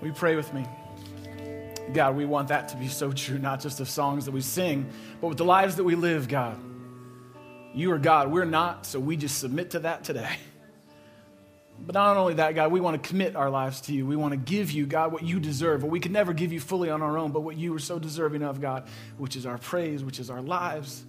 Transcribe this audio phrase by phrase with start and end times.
[0.00, 0.64] We pray with me?
[1.92, 4.88] God, we want that to be so true, not just of songs that we sing,
[5.20, 6.58] but with the lives that we live, God.
[7.74, 10.36] You are God, we're not, so we just submit to that today.
[11.86, 14.04] But not only that, God, we want to commit our lives to you.
[14.04, 15.82] We want to give you, God, what you deserve.
[15.82, 17.98] What we could never give you fully on our own, but what you are so
[17.98, 21.04] deserving of, God, which is our praise, which is our lives.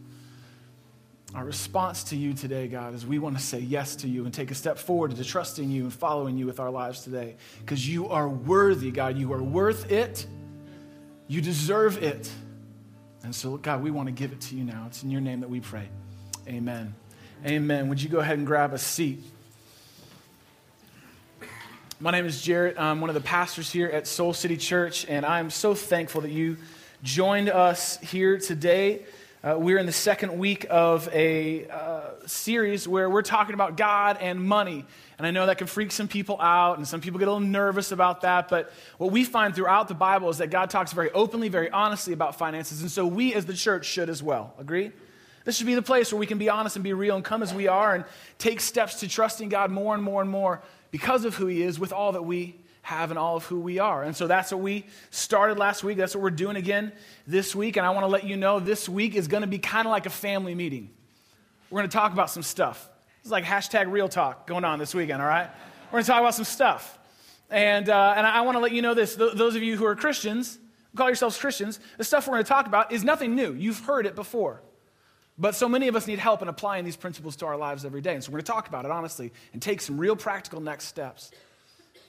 [1.36, 4.34] Our response to you today, God, is we want to say yes to you and
[4.34, 7.36] take a step forward to trusting you and following you with our lives today.
[7.60, 9.16] Because you are worthy, God.
[9.16, 10.26] You are worth it.
[11.28, 12.32] You deserve it.
[13.24, 14.86] And so, God, we want to give it to you now.
[14.88, 15.88] It's in your name that we pray.
[16.48, 16.96] Amen.
[17.46, 17.90] Amen.
[17.90, 19.22] Would you go ahead and grab a seat?
[22.00, 22.80] My name is Jarrett.
[22.80, 26.32] I'm one of the pastors here at Soul City Church, and I'm so thankful that
[26.32, 26.58] you
[27.04, 29.04] joined us here today.
[29.42, 34.18] Uh, we're in the second week of a uh, series where we're talking about God
[34.20, 34.84] and money.
[35.18, 37.48] And I know that can freak some people out, and some people get a little
[37.48, 38.50] nervous about that.
[38.50, 42.12] But what we find throughout the Bible is that God talks very openly, very honestly
[42.12, 42.82] about finances.
[42.82, 44.54] And so we as the church should as well.
[44.60, 44.92] Agree?
[45.46, 47.42] This should be the place where we can be honest and be real and come
[47.42, 48.04] as we are and
[48.40, 51.80] take steps to trusting God more and more and more because of who He is
[51.80, 52.58] with all that we
[52.90, 54.04] have and all of who we are.
[54.04, 55.98] And so that's what we started last week.
[55.98, 56.92] That's what we're doing again
[57.28, 57.78] this week.
[57.78, 59.92] And I want to let you know this week is going to be kind of
[59.92, 60.90] like a family meeting.
[61.70, 62.90] We're going to talk about some stuff.
[63.22, 65.50] It's like hashtag real talk going on this weekend, all right?
[65.88, 66.98] We're going to talk about some stuff.
[67.52, 69.16] And, uh, and I want to let you know this.
[69.16, 70.58] Th- those of you who are Christians,
[70.96, 73.54] call yourselves Christians, the stuff we're going to talk about is nothing new.
[73.54, 74.62] You've heard it before.
[75.38, 78.02] But so many of us need help in applying these principles to our lives every
[78.02, 78.14] day.
[78.14, 80.86] And so we're going to talk about it honestly and take some real practical next
[80.86, 81.32] steps.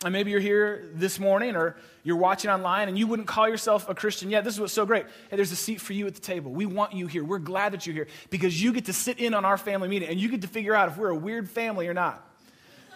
[0.03, 3.89] And maybe you're here this morning or you're watching online and you wouldn't call yourself
[3.89, 4.45] a Christian yet.
[4.45, 5.05] This is what's so great.
[5.29, 6.51] Hey, there's a seat for you at the table.
[6.51, 7.23] We want you here.
[7.23, 10.09] We're glad that you're here because you get to sit in on our family meeting
[10.09, 12.27] and you get to figure out if we're a weird family or not.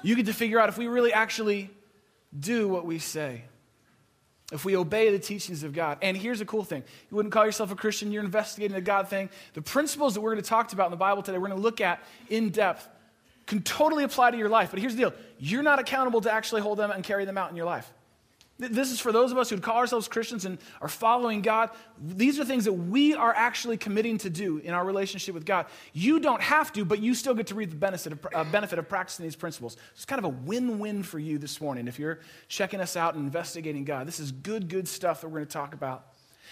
[0.03, 1.71] You get to figure out if we really actually
[2.39, 3.45] do what we say
[4.53, 5.99] if we obey the teachings of God.
[6.03, 9.09] And here's a cool thing you wouldn't call yourself a Christian, you're investigating the God
[9.09, 9.31] thing.
[9.55, 11.63] The principles that we're going to talk about in the Bible today, we're going to
[11.63, 12.89] look at in depth,
[13.47, 14.71] can totally apply to your life.
[14.71, 17.51] But here's the deal you're not accountable to actually hold them and carry them out
[17.51, 17.93] in your life.
[18.57, 21.71] This is for those of us who call ourselves Christians and are following God.
[22.01, 25.67] These are things that we are actually committing to do in our relationship with God.
[25.93, 28.79] You don't have to, but you still get to reap the benefit of, uh, benefit
[28.79, 29.77] of practicing these principles.
[29.97, 33.17] It's kind of a win win for you this morning if you're checking us out
[33.17, 34.07] and investigating God.
[34.07, 36.07] This is good, good stuff that we're going to talk about.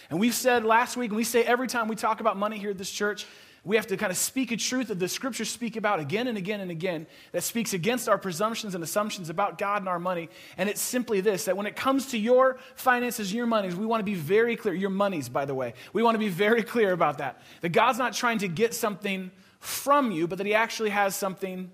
[0.09, 2.71] And we've said last week, and we say every time we talk about money here
[2.71, 3.25] at this church,
[3.65, 6.37] we have to kind of speak a truth that the scriptures speak about again and
[6.37, 10.29] again and again that speaks against our presumptions and assumptions about God and our money.
[10.57, 14.01] And it's simply this that when it comes to your finances, your monies, we want
[14.01, 14.73] to be very clear.
[14.73, 15.75] Your monies, by the way.
[15.93, 17.41] We want to be very clear about that.
[17.61, 21.71] That God's not trying to get something from you, but that He actually has something.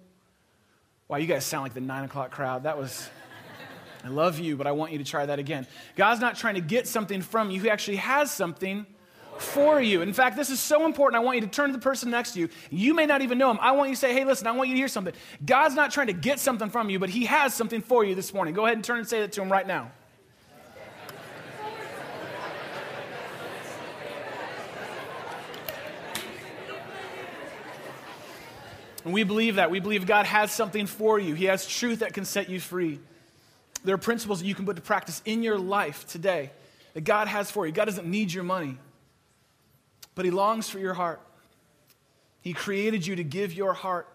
[1.07, 2.63] Wow, you guys sound like the nine o'clock crowd.
[2.63, 3.09] That was.
[4.03, 5.67] I love you, but I want you to try that again.
[5.97, 8.85] God's not trying to get something from you, He actually has something
[9.41, 10.01] for you.
[10.01, 11.22] In fact, this is so important.
[11.22, 12.50] I want you to turn to the person next to you.
[12.69, 13.57] You may not even know him.
[13.61, 15.13] I want you to say, hey, listen, I want you to hear something.
[15.45, 18.33] God's not trying to get something from you, but he has something for you this
[18.33, 18.53] morning.
[18.53, 19.91] Go ahead and turn and say that to him right now.
[29.05, 29.72] And we believe that.
[29.72, 31.33] We believe God has something for you.
[31.33, 32.99] He has truth that can set you free.
[33.85, 36.51] There are principles that you can put to practice in your life today
[36.94, 37.72] that God has for you.
[37.72, 38.78] God doesn't need your money
[40.19, 41.22] but He longs for your heart.
[42.41, 44.06] He created you to give your heart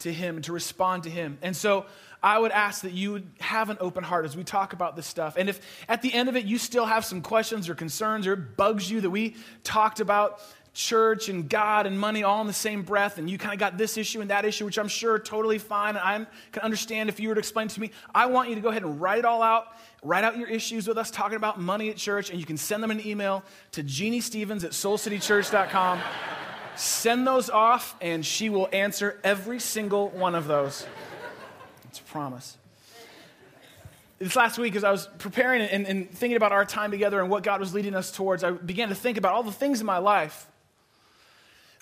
[0.00, 1.38] to Him and to respond to Him.
[1.42, 1.86] And so
[2.20, 5.36] I would ask that you have an open heart as we talk about this stuff.
[5.36, 8.32] And if at the end of it you still have some questions or concerns or
[8.32, 10.40] it bugs you that we talked about
[10.78, 13.76] church and God and money all in the same breath, and you kind of got
[13.76, 17.18] this issue and that issue, which I'm sure totally fine, and I can understand if
[17.18, 19.24] you were to explain to me, I want you to go ahead and write it
[19.24, 19.66] all out
[20.04, 22.84] Write out your issues with us talking about money at church, and you can send
[22.84, 25.98] them an email to Jeannie Stevens at soulcitychurch.com.
[26.76, 30.86] send those off, and she will answer every single one of those.
[31.86, 32.56] It's a promise.
[34.20, 37.28] This last week, as I was preparing and, and thinking about our time together and
[37.28, 39.86] what God was leading us towards, I began to think about all the things in
[39.86, 40.46] my life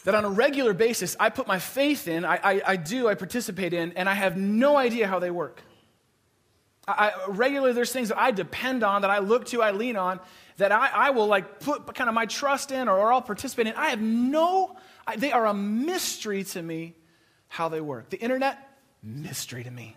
[0.07, 3.17] that on a regular basis I put my faith in, I, I, I do, I
[3.17, 5.61] participate in, and I have no idea how they work.
[6.87, 10.21] I, regularly, there's things that I depend on, that I look to, I lean on,
[10.59, 13.67] that I, I will like put kind of my trust in or, or I'll participate
[13.67, 13.75] in.
[13.75, 16.95] I have no, I, they are a mystery to me
[17.49, 18.09] how they work.
[18.09, 19.97] The internet, mystery to me.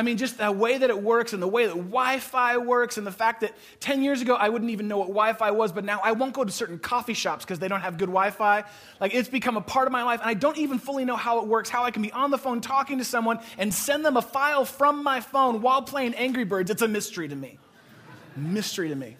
[0.00, 2.96] I mean, just the way that it works and the way that Wi Fi works,
[2.96, 5.72] and the fact that 10 years ago I wouldn't even know what Wi Fi was,
[5.72, 8.30] but now I won't go to certain coffee shops because they don't have good Wi
[8.30, 8.64] Fi.
[8.98, 11.40] Like, it's become a part of my life, and I don't even fully know how
[11.40, 14.16] it works, how I can be on the phone talking to someone and send them
[14.16, 16.70] a file from my phone while playing Angry Birds.
[16.70, 17.58] It's a mystery to me.
[18.36, 19.18] mystery to me.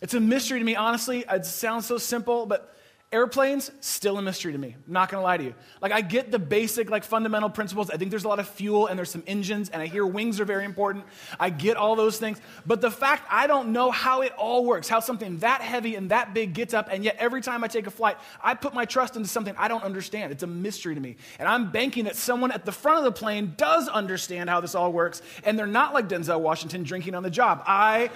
[0.00, 1.26] It's a mystery to me, honestly.
[1.30, 2.74] It sounds so simple, but
[3.14, 4.74] Airplanes, still a mystery to me.
[4.86, 5.54] I'm not gonna lie to you.
[5.80, 7.88] Like, I get the basic, like, fundamental principles.
[7.88, 10.40] I think there's a lot of fuel and there's some engines, and I hear wings
[10.40, 11.04] are very important.
[11.38, 12.40] I get all those things.
[12.66, 16.10] But the fact I don't know how it all works, how something that heavy and
[16.10, 18.84] that big gets up, and yet every time I take a flight, I put my
[18.84, 20.32] trust into something I don't understand.
[20.32, 21.14] It's a mystery to me.
[21.38, 24.74] And I'm banking that someone at the front of the plane does understand how this
[24.74, 27.62] all works, and they're not like Denzel Washington drinking on the job.
[27.64, 28.10] I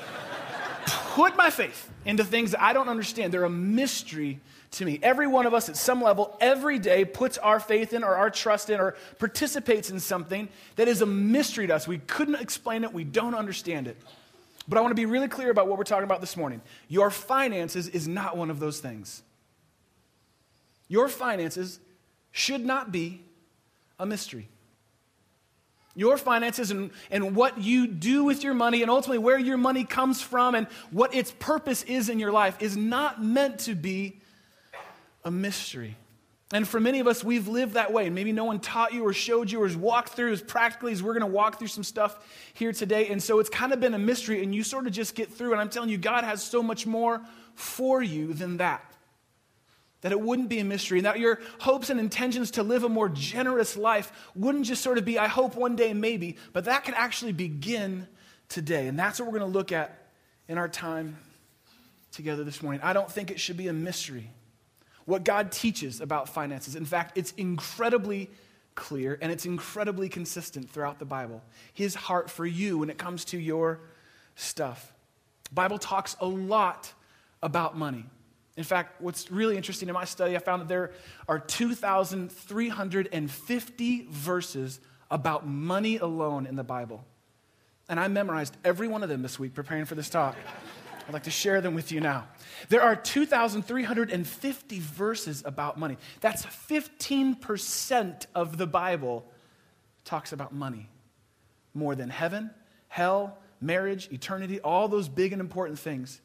[1.14, 3.32] put my faith into things that I don't understand.
[3.32, 4.40] They're a mystery
[4.72, 4.98] to me.
[5.02, 8.30] Every one of us at some level every day puts our faith in or our
[8.30, 11.88] trust in or participates in something that is a mystery to us.
[11.88, 13.96] We couldn't explain it, we don't understand it.
[14.68, 16.60] But I want to be really clear about what we're talking about this morning.
[16.88, 19.22] Your finances is not one of those things.
[20.88, 21.80] Your finances
[22.32, 23.22] should not be
[23.98, 24.48] a mystery.
[25.94, 29.84] Your finances and, and what you do with your money, and ultimately where your money
[29.84, 34.20] comes from, and what its purpose is in your life, is not meant to be
[35.24, 35.96] a mystery.
[36.50, 38.06] And for many of us, we've lived that way.
[38.06, 40.92] And maybe no one taught you or showed you or has walked through as practically
[40.92, 43.08] as we're going to walk through some stuff here today.
[43.08, 45.52] And so it's kind of been a mystery, and you sort of just get through.
[45.52, 47.20] And I'm telling you, God has so much more
[47.54, 48.82] for you than that.
[50.00, 52.88] That it wouldn't be a mystery, and that your hopes and intentions to live a
[52.88, 56.84] more generous life wouldn't just sort of be, I hope one day, maybe, but that
[56.84, 58.06] could actually begin
[58.48, 58.86] today.
[58.86, 60.06] And that's what we're going to look at
[60.46, 61.18] in our time
[62.12, 62.80] together this morning.
[62.82, 64.30] I don't think it should be a mystery
[65.08, 66.76] what God teaches about finances.
[66.76, 68.28] In fact, it's incredibly
[68.74, 71.42] clear and it's incredibly consistent throughout the Bible.
[71.72, 73.80] His heart for you when it comes to your
[74.36, 74.92] stuff.
[75.48, 76.92] The Bible talks a lot
[77.42, 78.04] about money.
[78.58, 80.90] In fact, what's really interesting in my study, I found that there
[81.26, 84.80] are 2,350 verses
[85.10, 87.02] about money alone in the Bible.
[87.88, 90.36] And I memorized every one of them this week preparing for this talk.
[91.08, 92.28] I'd like to share them with you now.
[92.68, 95.96] There are 2,350 verses about money.
[96.20, 99.24] That's 15% of the Bible
[100.04, 100.90] talks about money.
[101.72, 102.50] More than heaven,
[102.88, 106.20] hell, marriage, eternity, all those big and important things.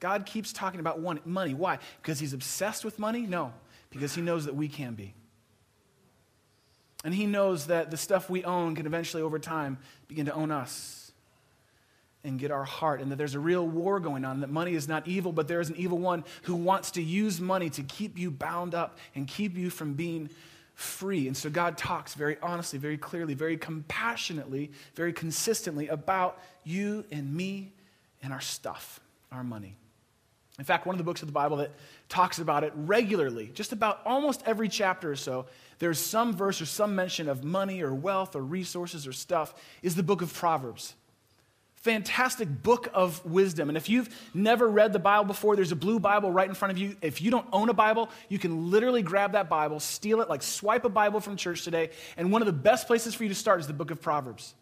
[0.00, 1.54] God keeps talking about one, money.
[1.54, 1.78] Why?
[2.02, 3.26] Because he's obsessed with money?
[3.28, 3.52] No,
[3.90, 5.14] because he knows that we can be.
[7.04, 9.78] And he knows that the stuff we own can eventually, over time,
[10.08, 11.03] begin to own us
[12.24, 14.88] and get our heart, and that there's a real war going on, that money is
[14.88, 18.18] not evil, but there is an evil one who wants to use money to keep
[18.18, 20.30] you bound up and keep you from being
[20.74, 21.26] free.
[21.28, 27.32] And so God talks very honestly, very clearly, very compassionately, very consistently about you and
[27.32, 27.72] me
[28.22, 29.00] and our stuff,
[29.30, 29.76] our money.
[30.58, 31.72] In fact, one of the books of the Bible that
[32.08, 35.46] talks about it regularly, just about almost every chapter or so,
[35.78, 39.94] there's some verse or some mention of money or wealth or resources or stuff, is
[39.94, 40.94] the book of Proverbs
[41.84, 43.68] fantastic book of wisdom.
[43.68, 46.72] And if you've never read the Bible before, there's a blue Bible right in front
[46.72, 46.96] of you.
[47.02, 50.42] If you don't own a Bible, you can literally grab that Bible, steal it, like
[50.42, 51.90] swipe a Bible from church today.
[52.16, 54.54] And one of the best places for you to start is the book of Proverbs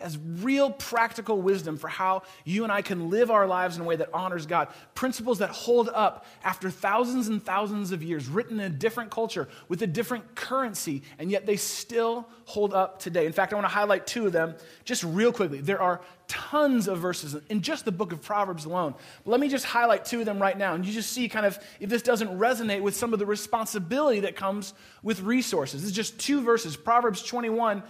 [0.00, 3.84] as real practical wisdom for how you and I can live our lives in a
[3.84, 4.68] way that honors God.
[4.94, 9.48] Principles that hold up after thousands and thousands of years, written in a different culture
[9.68, 13.26] with a different currency, and yet they still hold up today.
[13.26, 14.54] In fact, I want to highlight two of them
[14.84, 15.60] just real quickly.
[15.60, 18.94] There are tons of verses in just the book of Proverbs alone.
[19.24, 21.58] Let me just highlight two of them right now, and you just see kind of
[21.80, 25.80] if this doesn't resonate with some of the responsibility that comes with resources.
[25.80, 27.82] This is just two verses Proverbs 21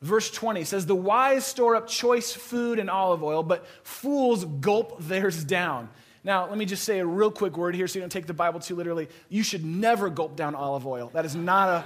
[0.00, 5.00] Verse 20 says, The wise store up choice food and olive oil, but fools gulp
[5.00, 5.88] theirs down.
[6.22, 8.34] Now, let me just say a real quick word here so you don't take the
[8.34, 9.08] Bible too literally.
[9.28, 11.10] You should never gulp down olive oil.
[11.14, 11.84] That is not a,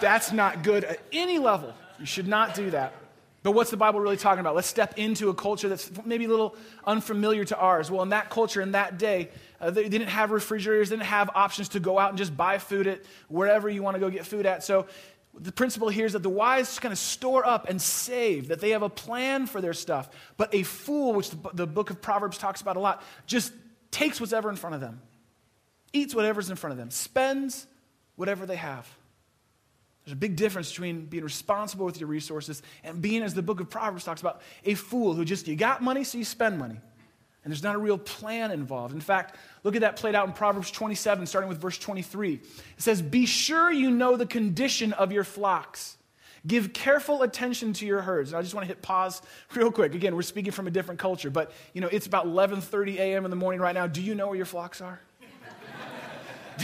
[0.00, 1.74] that's not good at any level.
[1.98, 2.94] You should not do that.
[3.42, 4.54] But what's the Bible really talking about?
[4.54, 7.90] Let's step into a culture that's maybe a little unfamiliar to ours.
[7.90, 11.70] Well, in that culture, in that day, uh, they didn't have refrigerators, didn't have options
[11.70, 14.46] to go out and just buy food at wherever you want to go get food
[14.46, 14.62] at.
[14.62, 14.86] So
[15.38, 18.70] the principle here is that the wise kind of store up and save, that they
[18.70, 20.10] have a plan for their stuff.
[20.36, 23.52] But a fool, which the, the book of Proverbs talks about a lot, just
[23.90, 25.00] takes whatever in front of them,
[25.92, 27.66] eats whatever's in front of them, spends
[28.16, 28.86] whatever they have.
[30.04, 33.60] There's a big difference between being responsible with your resources and being, as the book
[33.60, 36.80] of Proverbs talks about, a fool who just, you got money, so you spend money.
[37.44, 38.94] And there's not a real plan involved.
[38.94, 42.34] In fact, look at that played out in Proverbs 27, starting with verse 23.
[42.34, 42.42] It
[42.76, 45.96] says, Be sure you know the condition of your flocks.
[46.46, 48.30] Give careful attention to your herds.
[48.30, 49.22] And I just want to hit pause
[49.54, 49.94] real quick.
[49.94, 53.24] Again, we're speaking from a different culture, but you know, it's about 11:30 a.m.
[53.24, 53.86] in the morning right now.
[53.86, 55.00] Do you know where your flocks are?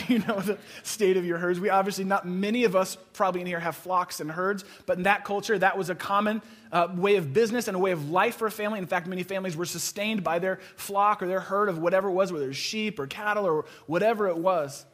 [0.08, 1.60] You know the state of your herds?
[1.60, 5.04] We obviously, not many of us probably in here have flocks and herds, but in
[5.04, 8.36] that culture, that was a common uh, way of business and a way of life
[8.36, 8.78] for a family.
[8.78, 12.12] In fact, many families were sustained by their flock or their herd of whatever it
[12.12, 14.84] was, whether it was sheep or cattle or whatever it was.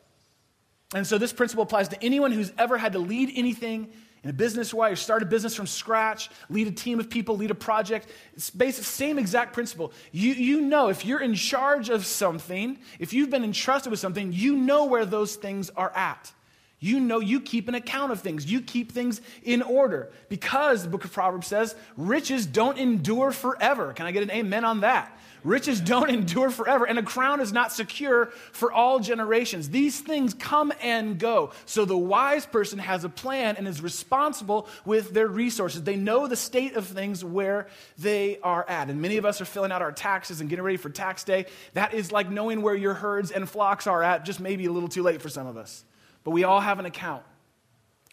[0.95, 3.93] And so this principle applies to anyone who's ever had to lead anything
[4.25, 7.37] in a business way or start a business from scratch, lead a team of people,
[7.37, 8.09] lead a project.
[8.35, 9.93] It's basic, same exact principle.
[10.13, 14.33] You, you know, if you're in charge of something, if you've been entrusted with something,
[14.33, 16.33] you know where those things are at.
[16.81, 18.51] You know you keep an account of things.
[18.51, 23.93] You keep things in order because the book of Proverbs says riches don't endure forever.
[23.93, 25.17] Can I get an amen on that?
[25.45, 29.69] Riches don't endure forever, and a crown is not secure for all generations.
[29.69, 31.53] These things come and go.
[31.67, 35.83] So the wise person has a plan and is responsible with their resources.
[35.83, 38.89] They know the state of things where they are at.
[38.89, 41.47] And many of us are filling out our taxes and getting ready for tax day.
[41.75, 44.89] That is like knowing where your herds and flocks are at, just maybe a little
[44.89, 45.85] too late for some of us.
[46.25, 47.23] But we all have an account,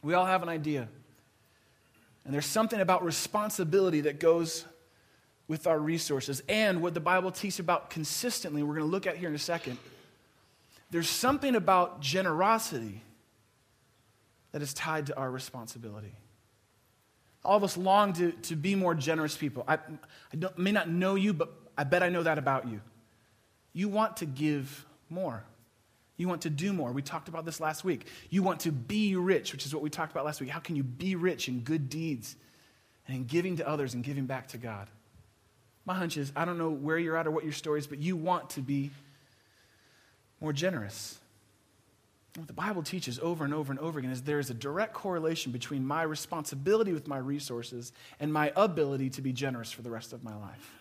[0.04, 0.90] we all have an idea.
[2.24, 4.66] And there's something about responsibility that goes
[5.52, 9.18] with our resources and what the Bible teaches about consistently, we're going to look at
[9.18, 9.78] here in a second.
[10.92, 13.02] There's something about generosity
[14.54, 16.16] that is tied to our responsibility.
[17.44, 19.66] All of us long to, to be more generous people.
[19.68, 22.80] I, I may not know you, but I bet I know that about you.
[23.74, 25.44] You want to give more.
[26.16, 26.94] You want to do more.
[26.94, 28.08] We talked about this last week.
[28.30, 30.50] You want to be rich, which is what we talked about last week.
[30.50, 32.38] How can you be rich in good deeds
[33.06, 34.88] and in giving to others and giving back to God?
[35.86, 38.00] My hunch is I don't know where you're at or what your story is, but
[38.00, 38.92] you want to be
[40.40, 41.18] more generous.
[42.36, 44.94] What the Bible teaches over and over and over again is there is a direct
[44.94, 49.92] correlation between my responsibility with my resources and my ability to be generous for the
[49.92, 50.72] rest of my life.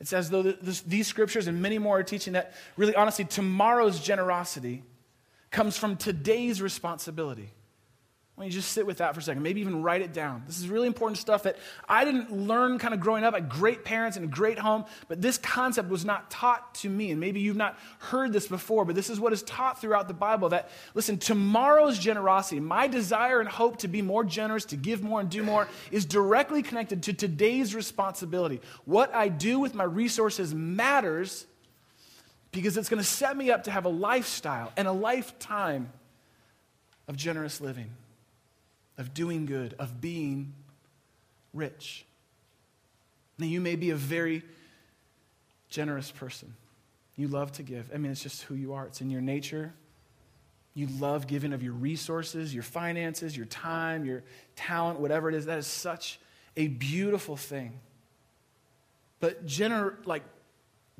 [0.00, 4.82] It's as though these scriptures and many more are teaching that really, honestly, tomorrow's generosity
[5.52, 7.50] comes from today's responsibility.
[8.36, 9.44] Don't you just sit with that for a second?
[9.44, 10.42] Maybe even write it down.
[10.44, 11.56] This is really important stuff that
[11.88, 15.22] I didn't learn kind of growing up at great parents and a great home, but
[15.22, 17.12] this concept was not taught to me.
[17.12, 20.14] And maybe you've not heard this before, but this is what is taught throughout the
[20.14, 25.00] Bible that, listen, tomorrow's generosity, my desire and hope to be more generous, to give
[25.00, 28.60] more and do more, is directly connected to today's responsibility.
[28.84, 31.46] What I do with my resources matters
[32.50, 35.92] because it's going to set me up to have a lifestyle and a lifetime
[37.06, 37.90] of generous living
[38.98, 40.54] of doing good, of being
[41.52, 42.04] rich.
[43.38, 44.42] Now, you may be a very
[45.68, 46.54] generous person.
[47.16, 47.90] You love to give.
[47.92, 49.72] I mean, it's just who you are, it's in your nature.
[50.74, 54.24] You love giving of your resources, your finances, your time, your
[54.56, 55.46] talent, whatever it is.
[55.46, 56.18] That is such
[56.56, 57.78] a beautiful thing.
[59.20, 60.24] But gener- like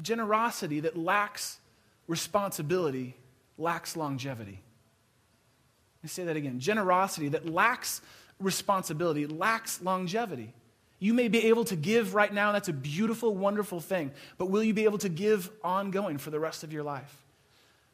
[0.00, 1.58] generosity that lacks
[2.06, 3.16] responsibility
[3.58, 4.60] lacks longevity
[6.04, 6.60] me say that again.
[6.60, 8.00] Generosity that lacks
[8.38, 10.52] responsibility, lacks longevity.
[10.98, 14.62] You may be able to give right now, that's a beautiful, wonderful thing, but will
[14.62, 17.24] you be able to give ongoing for the rest of your life?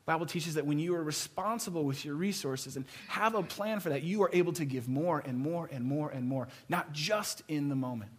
[0.07, 3.91] Bible teaches that when you are responsible with your resources and have a plan for
[3.91, 7.43] that, you are able to give more and more and more and more, not just
[7.49, 8.11] in the moment.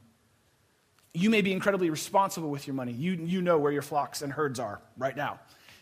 [1.14, 2.94] You may be incredibly responsible with your money.
[2.94, 5.42] You, you know where your flocks and herds are right now.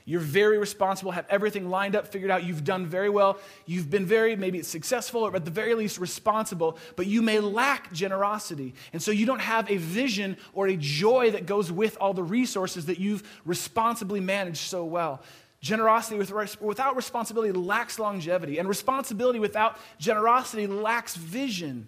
[0.10, 2.44] You're very responsible, have everything lined up, figured out.
[2.44, 3.38] You've done very well.
[3.68, 7.94] You've been very, maybe successful, or at the very least responsible, but you may lack
[7.94, 8.74] generosity.
[8.92, 12.24] And so you don't have a vision or a joy that goes with all the
[12.24, 15.22] resources that you've responsibly managed so well.
[15.62, 16.18] Generosity
[16.60, 21.88] without responsibility lacks longevity, and responsibility without generosity lacks vision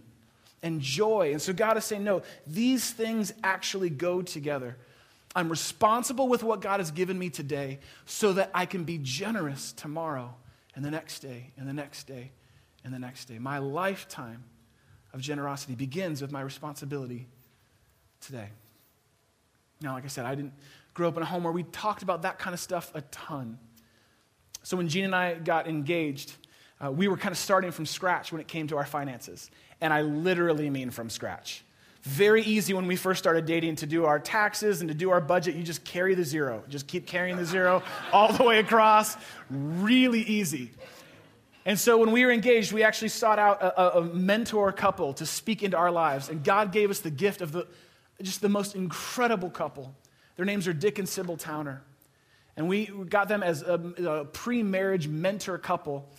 [0.61, 1.31] and joy.
[1.31, 4.77] And so God is saying, no, these things actually go together.
[5.35, 9.71] I'm responsible with what God has given me today so that I can be generous
[9.71, 10.35] tomorrow
[10.75, 12.31] and the next day and the next day
[12.83, 13.39] and the next day.
[13.39, 14.43] My lifetime
[15.13, 17.27] of generosity begins with my responsibility
[18.19, 18.49] today.
[19.81, 20.53] Now, like I said, I didn't
[20.93, 23.57] grow up in a home where we talked about that kind of stuff a ton.
[24.63, 26.33] So when Gene and I got engaged,
[26.83, 29.49] uh, we were kind of starting from scratch when it came to our finances.
[29.79, 31.63] And I literally mean from scratch.
[32.03, 35.21] Very easy when we first started dating to do our taxes and to do our
[35.21, 35.55] budget.
[35.55, 36.63] You just carry the zero.
[36.67, 39.17] Just keep carrying the zero all the way across.
[39.49, 40.71] Really easy.
[41.63, 45.27] And so when we were engaged, we actually sought out a, a, mentor couple to
[45.27, 46.29] speak into our lives.
[46.29, 47.67] And God gave us the gift of the,
[48.23, 49.93] just the most incredible couple.
[50.37, 51.83] Their names are Dick and Sybil Towner.
[52.57, 56.09] And we got them as a, a pre marriage mentor couple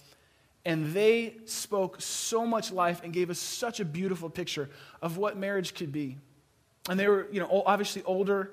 [0.65, 5.37] and they spoke so much life and gave us such a beautiful picture of what
[5.37, 6.19] marriage could be.
[6.89, 8.53] And they were, you know, obviously older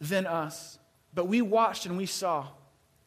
[0.00, 0.78] than us,
[1.14, 2.46] but we watched and we saw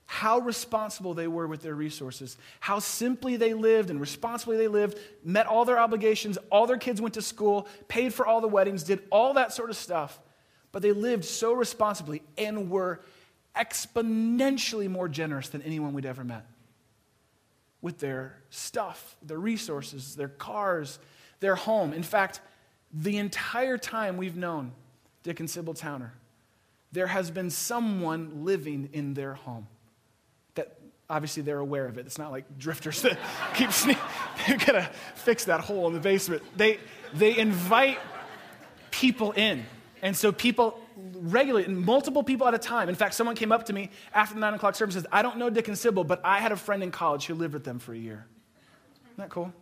[0.06, 4.98] how responsible they were with their resources, how simply they lived and responsibly they lived,
[5.24, 8.84] met all their obligations, all their kids went to school, paid for all the weddings,
[8.84, 10.18] did all that sort of stuff.
[10.72, 13.02] But they lived so responsibly and were
[13.56, 16.46] exponentially more generous than anyone we'd ever met
[17.82, 21.00] with their stuff, their resources, their cars,
[21.40, 21.94] their home.
[21.94, 22.42] In fact,
[22.94, 24.72] the entire time we've known
[25.24, 26.14] Dick and Sybil Towner,
[26.92, 29.68] there has been someone living in their home.
[30.56, 30.78] That
[31.10, 32.06] obviously they're aware of it.
[32.06, 33.20] It's not like drifters that
[33.54, 34.02] keep sneaking.
[34.48, 36.44] They've got to fix that hole in the basement.
[36.56, 36.80] They,
[37.14, 38.00] they invite
[38.92, 39.66] people in.
[40.02, 42.90] And so people regularly, multiple people at a time.
[42.90, 45.38] In fact, someone came up to me after the nine o'clock service says, I don't
[45.38, 47.80] know Dick and Sybil, but I had a friend in college who lived with them
[47.80, 48.26] for a year.
[49.06, 49.54] Isn't that cool?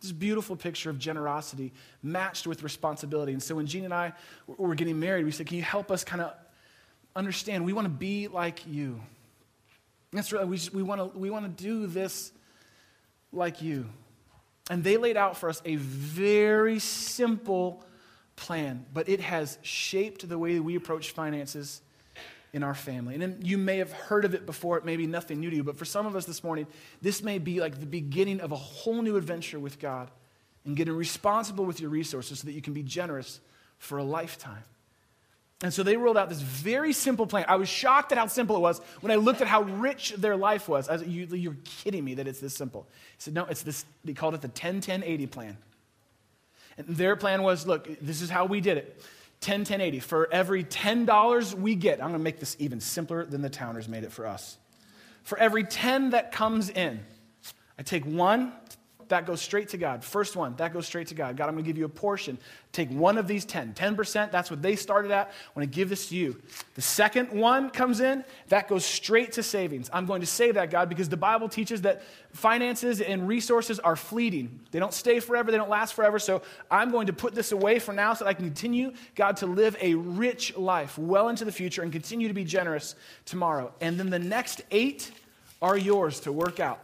[0.00, 3.32] This beautiful picture of generosity matched with responsibility.
[3.32, 4.12] And so when Jean and I
[4.46, 6.34] were getting married, we said, Can you help us kind of
[7.16, 7.64] understand?
[7.64, 9.00] We want to be like you.
[10.12, 10.46] That's right.
[10.46, 12.32] We, we want to we want to do this
[13.32, 13.86] like you.
[14.70, 17.84] And they laid out for us a very simple
[18.36, 21.80] plan, but it has shaped the way we approach finances
[22.52, 23.16] in our family.
[23.16, 25.64] And you may have heard of it before, it may be nothing new to you,
[25.64, 26.66] but for some of us this morning,
[27.02, 30.10] this may be like the beginning of a whole new adventure with God
[30.64, 33.40] and getting responsible with your resources so that you can be generous
[33.78, 34.62] for a lifetime.
[35.62, 37.44] And so they rolled out this very simple plan.
[37.48, 40.36] I was shocked at how simple it was when I looked at how rich their
[40.36, 40.88] life was.
[40.88, 42.86] I was you, are kidding me that it's this simple.
[43.16, 45.56] He said, no, it's this, they called it the 10 10 80 plan.
[46.76, 49.02] And their plan was look, this is how we did it
[49.40, 50.00] 10, 10, 80.
[50.00, 53.88] For every $10 we get, I'm going to make this even simpler than the towners
[53.88, 54.58] made it for us.
[55.22, 57.04] For every 10 that comes in,
[57.78, 58.52] I take one,
[59.08, 60.04] that goes straight to God.
[60.04, 61.36] First one, that goes straight to God.
[61.36, 62.38] God, I'm going to give you a portion.
[62.72, 63.74] Take one of these 10.
[63.74, 65.28] 10%, that's what they started at.
[65.28, 66.40] I want to give this to you.
[66.74, 69.90] The second one comes in, that goes straight to savings.
[69.92, 73.96] I'm going to save that, God, because the Bible teaches that finances and resources are
[73.96, 74.60] fleeting.
[74.70, 76.18] They don't stay forever, they don't last forever.
[76.18, 79.36] So I'm going to put this away for now so that I can continue, God,
[79.38, 82.94] to live a rich life well into the future and continue to be generous
[83.24, 83.72] tomorrow.
[83.80, 85.10] And then the next eight
[85.62, 86.80] are yours to work out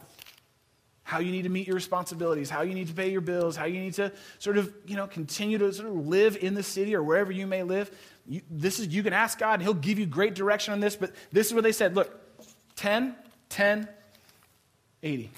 [1.11, 3.65] how you need to meet your responsibilities, how you need to pay your bills, how
[3.65, 6.95] you need to sort of, you know, continue to sort of live in the city
[6.95, 7.91] or wherever you may live.
[8.29, 10.95] You, this is, you can ask God and He'll give you great direction on this,
[10.95, 12.17] but this is what they said look,
[12.77, 13.17] 10,
[13.49, 13.89] 10,
[15.03, 15.31] 80.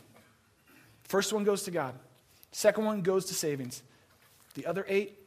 [1.05, 1.95] First one goes to God,
[2.51, 3.83] second one goes to savings.
[4.53, 5.19] The other eight,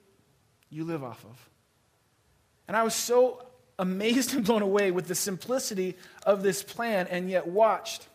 [0.70, 1.50] you live off of.
[2.68, 3.48] And I was so
[3.80, 8.08] amazed and blown away with the simplicity of this plan, and yet watched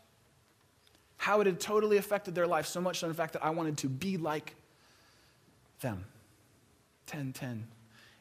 [1.20, 3.76] how it had totally affected their life, so much so, in fact, that I wanted
[3.78, 4.54] to be like
[5.82, 6.06] them.
[7.08, 7.66] 10, 10,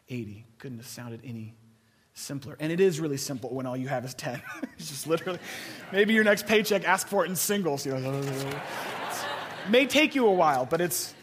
[0.09, 0.45] 80.
[0.57, 1.53] Couldn't have sounded any
[2.13, 2.57] simpler.
[2.59, 4.41] And it is really simple when all you have is 10.
[4.77, 5.39] it's just literally,
[5.93, 7.85] maybe your next paycheck, ask for it in singles.
[7.85, 8.21] You know,
[9.69, 11.15] may take you a while, but it's,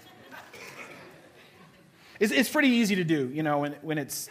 [2.19, 4.31] it's, it's, pretty easy to do, you know, when, when, it's,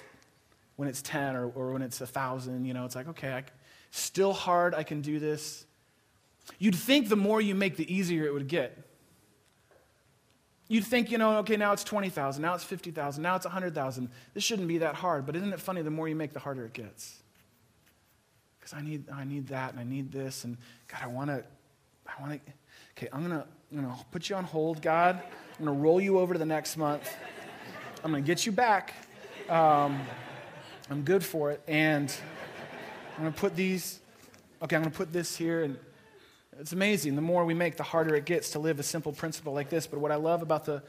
[0.77, 3.43] when it's 10 or, or when it's 1,000, you know, it's like, okay, I,
[3.91, 5.67] still hard, I can do this.
[6.59, 8.85] You'd think the more you make, the easier it would get.
[10.67, 14.09] You'd think, you know, okay, now it's 20,000, now it's 50,000, now it's 100,000.
[14.33, 16.65] This shouldn't be that hard, but isn't it funny the more you make, the harder
[16.65, 17.21] it gets?
[18.59, 21.43] Because I need, I need that and I need this, and God, I want to,
[22.07, 22.53] I want to,
[22.97, 25.21] okay, I'm going to, you know, put you on hold, God.
[25.59, 27.15] I'm going to roll you over to the next month.
[28.03, 28.93] I'm going to get you back.
[29.49, 30.01] Um,
[30.89, 31.61] I'm good for it.
[31.67, 32.13] And
[33.15, 33.99] I'm going to put these,
[34.61, 35.77] okay, I'm going to put this here and
[36.59, 37.15] it's amazing.
[37.15, 39.87] The more we make, the harder it gets to live a simple principle like this.
[39.87, 40.83] But what I love about the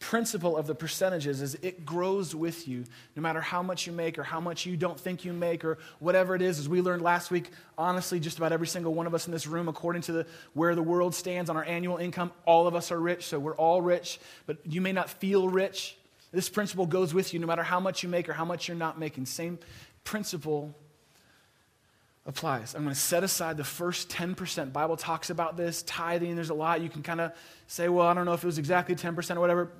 [0.00, 4.18] principle of the percentages is it grows with you no matter how much you make
[4.18, 7.02] or how much you don't think you make or whatever it is as we learned
[7.02, 10.10] last week honestly just about every single one of us in this room according to
[10.10, 13.38] the, where the world stands on our annual income all of us are rich so
[13.38, 15.98] we're all rich but you may not feel rich
[16.32, 18.78] this principle goes with you no matter how much you make or how much you're
[18.78, 19.58] not making same
[20.02, 20.74] principle
[22.26, 22.74] applies.
[22.74, 24.74] I'm going to set aside the first 10%.
[24.74, 26.82] Bible talks about this, tithing, there's a lot.
[26.82, 27.32] You can kind of
[27.66, 29.72] say, well, I don't know if it was exactly 10% or whatever.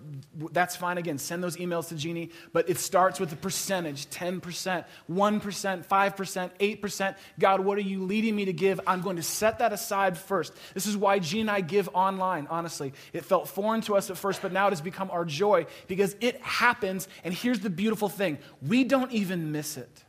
[0.50, 0.96] That's fine.
[0.96, 2.30] Again, send those emails to Jeannie.
[2.54, 6.50] But it starts with the percentage 10%, 1%, 5%,
[6.80, 7.16] 8%.
[7.38, 8.80] God, what are you leading me to give?
[8.86, 10.54] I'm going to set that aside first.
[10.72, 12.94] This is why Jeannie and I give online, honestly.
[13.12, 16.16] It felt foreign to us at first, but now it has become our joy because
[16.20, 17.06] it happens.
[17.22, 20.04] And here's the beautiful thing we don't even miss it.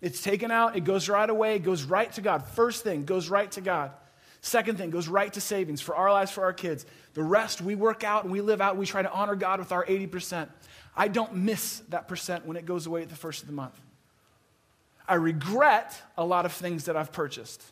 [0.00, 2.44] It's taken out, it goes right away, it goes right to God.
[2.44, 3.90] First thing goes right to God.
[4.40, 6.86] Second thing goes right to savings for our lives, for our kids.
[7.14, 8.76] The rest we work out and we live out.
[8.76, 10.48] We try to honor God with our 80%.
[10.96, 13.80] I don't miss that percent when it goes away at the first of the month.
[15.08, 17.62] I regret a lot of things that I've purchased.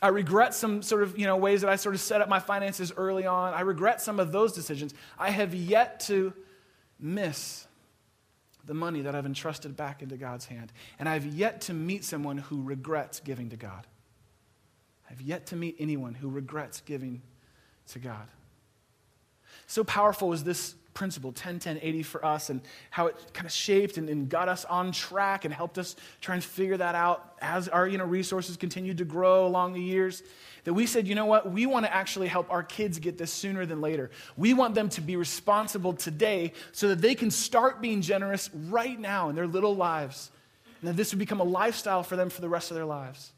[0.00, 2.38] I regret some sort of, you know, ways that I sort of set up my
[2.38, 3.54] finances early on.
[3.54, 4.94] I regret some of those decisions.
[5.18, 6.32] I have yet to
[7.00, 7.66] miss
[8.68, 10.72] the money that I've entrusted back into God's hand.
[10.98, 13.86] And I've yet to meet someone who regrets giving to God.
[15.10, 17.22] I've yet to meet anyone who regrets giving
[17.88, 18.28] to God.
[19.66, 23.52] So powerful is this principle 10 10 80 for us and how it kind of
[23.52, 27.34] shaped and, and, got us on track and helped us try and figure that out
[27.40, 30.24] as our you know, resources continued to grow along the years
[30.64, 31.52] that we said you know what?
[31.52, 34.10] We want to actually help our kids get this sooner than later.
[34.36, 38.98] We want them to be responsible today so that they can start being generous right
[38.98, 40.32] now in their little lives
[40.80, 43.30] and that this would become a lifestyle for them for the rest of their lives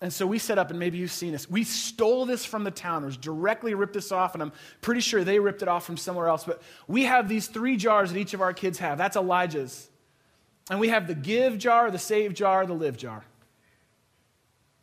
[0.00, 1.48] and so we set up, and maybe you've seen this.
[1.48, 5.38] We stole this from the towners, directly ripped this off, and I'm pretty sure they
[5.38, 6.44] ripped it off from somewhere else.
[6.44, 8.98] But we have these three jars that each of our kids have.
[8.98, 9.88] That's Elijah's.
[10.68, 13.24] And we have the give jar, the save jar, the live jar.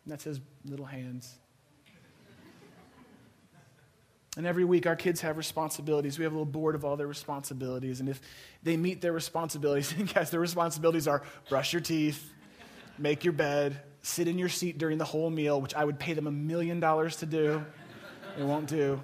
[0.03, 1.35] And that's his little hands.
[4.35, 6.17] And every week, our kids have responsibilities.
[6.17, 7.99] We have a little board of all their responsibilities.
[7.99, 8.19] And if
[8.63, 12.31] they meet their responsibilities, guys, their responsibilities are brush your teeth,
[12.97, 16.13] make your bed, sit in your seat during the whole meal, which I would pay
[16.13, 17.65] them a million dollars to do.
[18.37, 19.01] They won't do.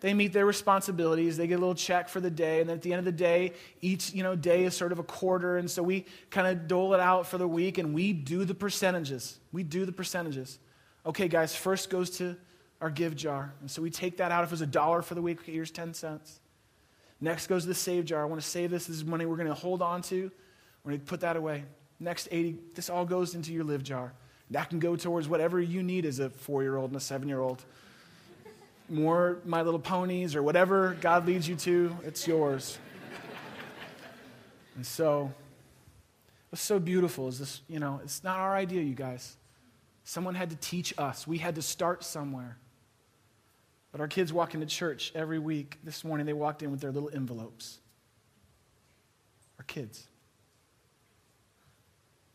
[0.00, 1.36] They meet their responsibilities.
[1.36, 3.12] They get a little check for the day, and then at the end of the
[3.12, 3.52] day,
[3.82, 6.94] each you know day is sort of a quarter, and so we kind of dole
[6.94, 9.38] it out for the week, and we do the percentages.
[9.52, 10.58] We do the percentages.
[11.04, 12.36] Okay, guys, first goes to
[12.80, 14.42] our give jar, and so we take that out.
[14.44, 16.40] If it was a dollar for the week, here's ten cents.
[17.20, 18.22] Next goes to the save jar.
[18.22, 18.86] I want to save this.
[18.86, 20.30] This is money we're going to hold on to.
[20.82, 21.64] We're going to put that away.
[22.00, 24.14] Next 80, this all goes into your live jar.
[24.50, 27.28] That can go towards whatever you need as a four year old and a seven
[27.28, 27.62] year old.
[28.88, 32.78] More My Little Ponies or whatever God leads you to, it's yours.
[34.74, 35.32] and so,
[36.48, 39.36] what's so beautiful is this, you know, it's not our idea, you guys.
[40.02, 42.56] Someone had to teach us, we had to start somewhere.
[43.92, 45.78] But our kids walk into church every week.
[45.82, 47.78] This morning, they walked in with their little envelopes.
[49.58, 50.06] Our kids.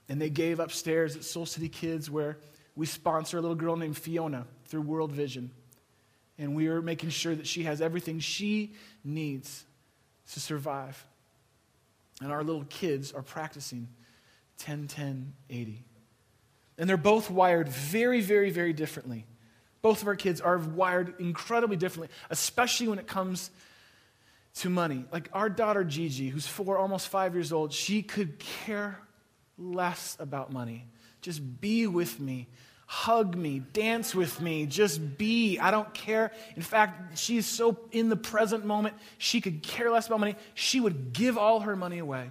[0.07, 2.37] And they gave upstairs at Soul City Kids, where
[2.75, 5.51] we sponsor a little girl named Fiona through World Vision.
[6.37, 9.63] And we are making sure that she has everything she needs
[10.33, 11.03] to survive.
[12.21, 13.87] And our little kids are practicing
[14.59, 15.83] 10 10 80.
[16.77, 19.25] And they're both wired very, very, very differently.
[19.81, 23.51] Both of our kids are wired incredibly differently, especially when it comes
[24.55, 25.05] to money.
[25.11, 28.99] Like our daughter Gigi, who's four, almost five years old, she could care
[29.57, 30.87] less about money.
[31.21, 32.47] Just be with me.
[32.87, 35.57] Hug me, dance with me, just be.
[35.57, 36.31] I don't care.
[36.55, 40.35] In fact, she's so in the present moment, she could care less about money.
[40.53, 42.29] She would give all her money away.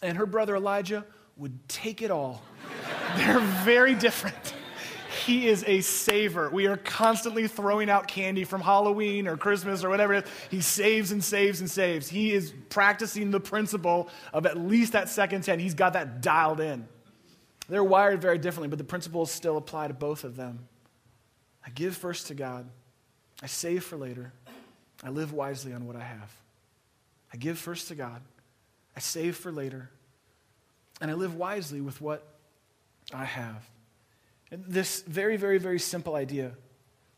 [0.00, 1.04] And her brother Elijah
[1.36, 2.42] would take it all.
[3.16, 4.54] They're very different.
[5.28, 6.48] He is a saver.
[6.48, 10.30] We are constantly throwing out candy from Halloween or Christmas or whatever it is.
[10.50, 12.08] He saves and saves and saves.
[12.08, 15.58] He is practicing the principle of at least that second 10.
[15.58, 16.88] He's got that dialed in.
[17.68, 20.66] They're wired very differently, but the principles still apply to both of them.
[21.62, 22.66] I give first to God,
[23.42, 24.32] I save for later,
[25.04, 26.32] I live wisely on what I have.
[27.34, 28.22] I give first to God,
[28.96, 29.90] I save for later,
[31.02, 32.26] and I live wisely with what
[33.12, 33.68] I have.
[34.50, 36.52] This very, very, very simple idea.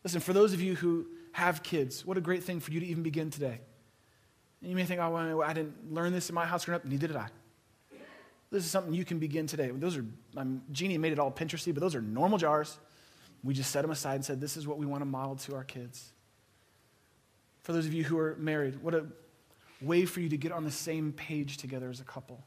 [0.03, 2.87] Listen, for those of you who have kids, what a great thing for you to
[2.87, 3.61] even begin today.
[4.61, 7.07] And you may think, oh, I didn't learn this in my house growing up, neither
[7.07, 7.29] did I.
[8.51, 9.71] This is something you can begin today.
[9.73, 10.05] Those are,
[10.37, 12.79] um, Jeannie made it all Pinteresty, but those are normal jars.
[13.45, 15.55] We just set them aside and said, this is what we want to model to
[15.55, 16.12] our kids.
[17.61, 19.07] For those of you who are married, what a
[19.81, 22.45] way for you to get on the same page together as a couple.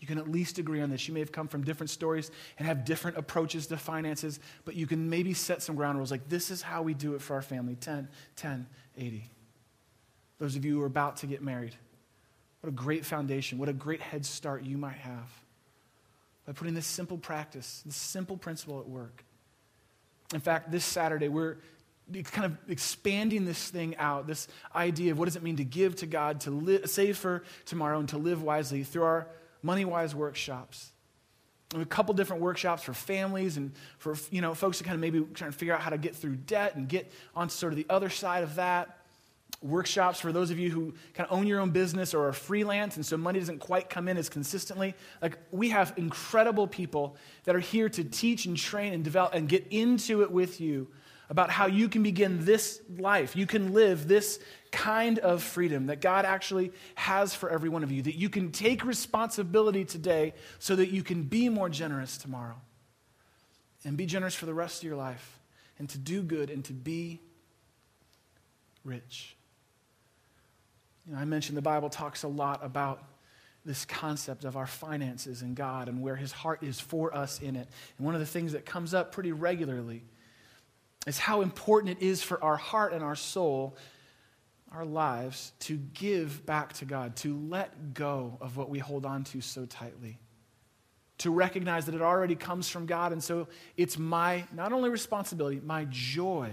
[0.00, 1.08] You can at least agree on this.
[1.08, 4.86] You may have come from different stories and have different approaches to finances, but you
[4.86, 7.42] can maybe set some ground rules like this is how we do it for our
[7.42, 9.24] family 10, 10, 80.
[10.38, 11.74] Those of you who are about to get married,
[12.60, 15.28] what a great foundation, what a great head start you might have
[16.46, 19.24] by putting this simple practice, this simple principle at work.
[20.32, 21.56] In fact, this Saturday, we're
[22.32, 25.96] kind of expanding this thing out, this idea of what does it mean to give
[25.96, 29.28] to God, to live, save for tomorrow, and to live wisely through our
[29.62, 30.92] Money Wise workshops.
[31.74, 35.20] a couple different workshops for families and for you know folks to kind of maybe
[35.34, 37.86] trying to figure out how to get through debt and get on sort of the
[37.90, 38.94] other side of that.
[39.60, 42.96] Workshops for those of you who kind of own your own business or are freelance
[42.96, 44.94] and so money doesn't quite come in as consistently.
[45.20, 49.48] Like we have incredible people that are here to teach and train and develop and
[49.48, 50.86] get into it with you
[51.30, 53.36] about how you can begin this life.
[53.36, 57.92] You can live this kind of freedom that God actually has for every one of
[57.92, 62.56] you, that you can take responsibility today so that you can be more generous tomorrow
[63.84, 65.38] and be generous for the rest of your life
[65.78, 67.20] and to do good and to be
[68.84, 69.36] rich.
[71.06, 73.02] You know, I mentioned the Bible talks a lot about
[73.64, 77.56] this concept of our finances and God and where His heart is for us in
[77.56, 77.68] it.
[77.96, 80.04] And one of the things that comes up pretty regularly
[81.06, 83.76] is how important it is for our heart and our soul,
[84.72, 89.24] our lives, to give back to God, to let go of what we hold on
[89.24, 90.18] to so tightly.
[91.18, 95.60] To recognize that it already comes from God, and so it's my not only responsibility,
[95.64, 96.50] my joy,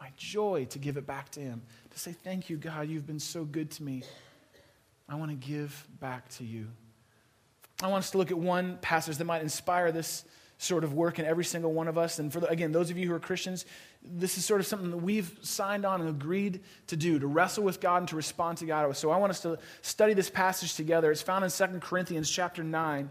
[0.00, 1.62] my joy to give it back to Him.
[1.90, 4.02] To say, Thank you, God, you've been so good to me.
[5.08, 6.68] I want to give back to you.
[7.82, 10.24] I want us to look at one passage that might inspire this
[10.62, 12.18] sort of work in every single one of us.
[12.18, 13.64] And for the, again, those of you who are Christians,
[14.04, 17.64] this is sort of something that we've signed on and agreed to do, to wrestle
[17.64, 18.94] with God and to respond to God.
[18.94, 21.10] So I want us to study this passage together.
[21.10, 23.08] It's found in 2 Corinthians chapter 9.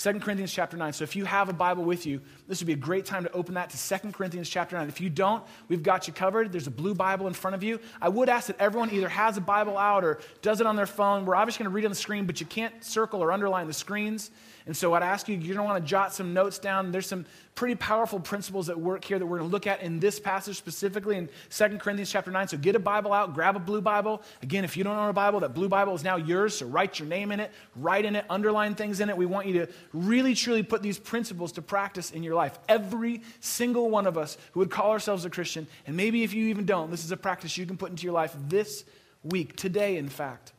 [0.00, 0.94] 2 Corinthians chapter 9.
[0.94, 3.32] So if you have a Bible with you, this would be a great time to
[3.32, 4.88] open that to 2 Corinthians chapter 9.
[4.88, 6.52] If you don't, we've got you covered.
[6.52, 7.80] There's a blue Bible in front of you.
[8.00, 10.86] I would ask that everyone either has a Bible out or does it on their
[10.86, 11.26] phone.
[11.26, 13.74] We're obviously going to read on the screen, but you can't circle or underline the
[13.74, 14.30] screens.
[14.64, 16.92] And so I'd ask you, you're going to want to jot some notes down.
[16.92, 20.00] There's some pretty powerful principles at work here that we're going to look at in
[20.00, 22.48] this passage specifically in 2 Corinthians chapter 9.
[22.48, 24.22] So get a Bible out, grab a blue Bible.
[24.42, 26.56] Again, if you don't own a Bible, that blue Bible is now yours.
[26.56, 29.16] So write your name in it, write in it, underline things in it.
[29.16, 32.58] We want you to really, truly put these principles to practice in your life.
[32.68, 36.46] Every single one of us who would call ourselves a Christian, and maybe if you
[36.48, 38.84] even don't, this is a practice you can put into your life this
[39.22, 40.52] week, today, in fact.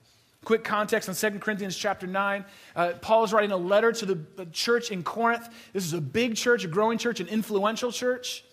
[0.43, 2.45] Quick context on 2 Corinthians chapter 9.
[2.75, 5.47] Uh, Paul is writing a letter to the church in Corinth.
[5.71, 8.43] This is a big church, a growing church, an influential church.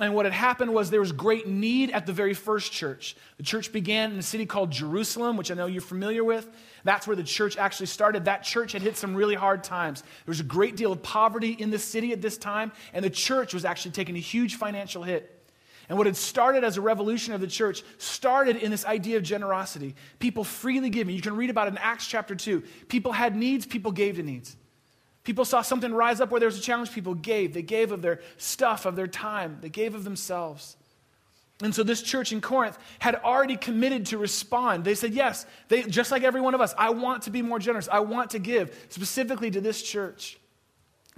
[0.00, 3.16] And what had happened was there was great need at the very first church.
[3.36, 6.48] The church began in a city called Jerusalem, which I know you're familiar with.
[6.84, 8.24] That's where the church actually started.
[8.24, 10.02] That church had hit some really hard times.
[10.02, 13.10] There was a great deal of poverty in the city at this time, and the
[13.10, 15.37] church was actually taking a huge financial hit.
[15.88, 19.22] And what had started as a revolution of the church started in this idea of
[19.22, 19.94] generosity.
[20.18, 21.14] People freely giving.
[21.14, 22.62] You can read about it in Acts chapter 2.
[22.88, 24.56] People had needs, people gave to needs.
[25.24, 27.54] People saw something rise up where there was a challenge, people gave.
[27.54, 30.76] They gave of their stuff, of their time, they gave of themselves.
[31.62, 34.84] And so this church in Corinth had already committed to respond.
[34.84, 37.58] They said, Yes, they, just like every one of us, I want to be more
[37.58, 37.88] generous.
[37.90, 40.38] I want to give, specifically to this church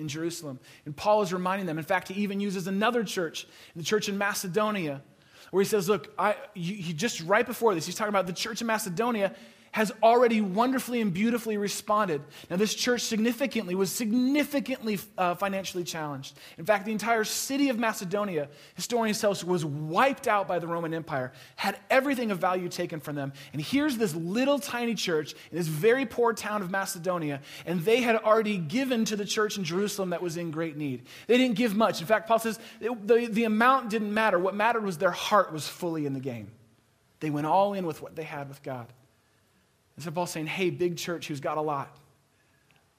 [0.00, 0.58] in Jerusalem.
[0.86, 1.78] And Paul is reminding them.
[1.78, 5.02] In fact, he even uses another church, the church in Macedonia,
[5.50, 8.60] where he says, Look, I, he just right before this, he's talking about the church
[8.60, 9.34] in Macedonia
[9.72, 12.20] has already wonderfully and beautifully responded.
[12.48, 16.36] Now, this church significantly was significantly uh, financially challenged.
[16.58, 20.66] In fact, the entire city of Macedonia, historians tell us, was wiped out by the
[20.66, 23.32] Roman Empire, had everything of value taken from them.
[23.52, 28.00] And here's this little tiny church in this very poor town of Macedonia, and they
[28.00, 31.02] had already given to the church in Jerusalem that was in great need.
[31.28, 32.00] They didn't give much.
[32.00, 34.38] In fact, Paul says the, the amount didn't matter.
[34.38, 36.50] What mattered was their heart was fully in the game.
[37.20, 38.92] They went all in with what they had with God.
[39.96, 41.94] And so Paul's saying, hey, big church who's got a lot.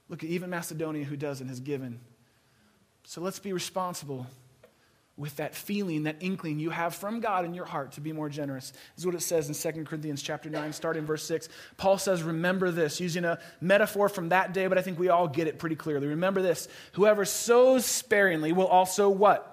[0.10, 2.00] Look at even Macedonia who doesn't has given.
[3.04, 4.28] So let's be responsible
[5.18, 8.30] with that feeling, that inkling you have from God in your heart to be more
[8.30, 8.72] generous.
[8.72, 11.50] This is what it says in 2 Corinthians chapter 9, starting verse 6.
[11.78, 15.28] Paul says, Remember this, using a metaphor from that day, but I think we all
[15.28, 16.08] get it pretty clearly.
[16.08, 19.51] Remember this whoever sows sparingly will also what?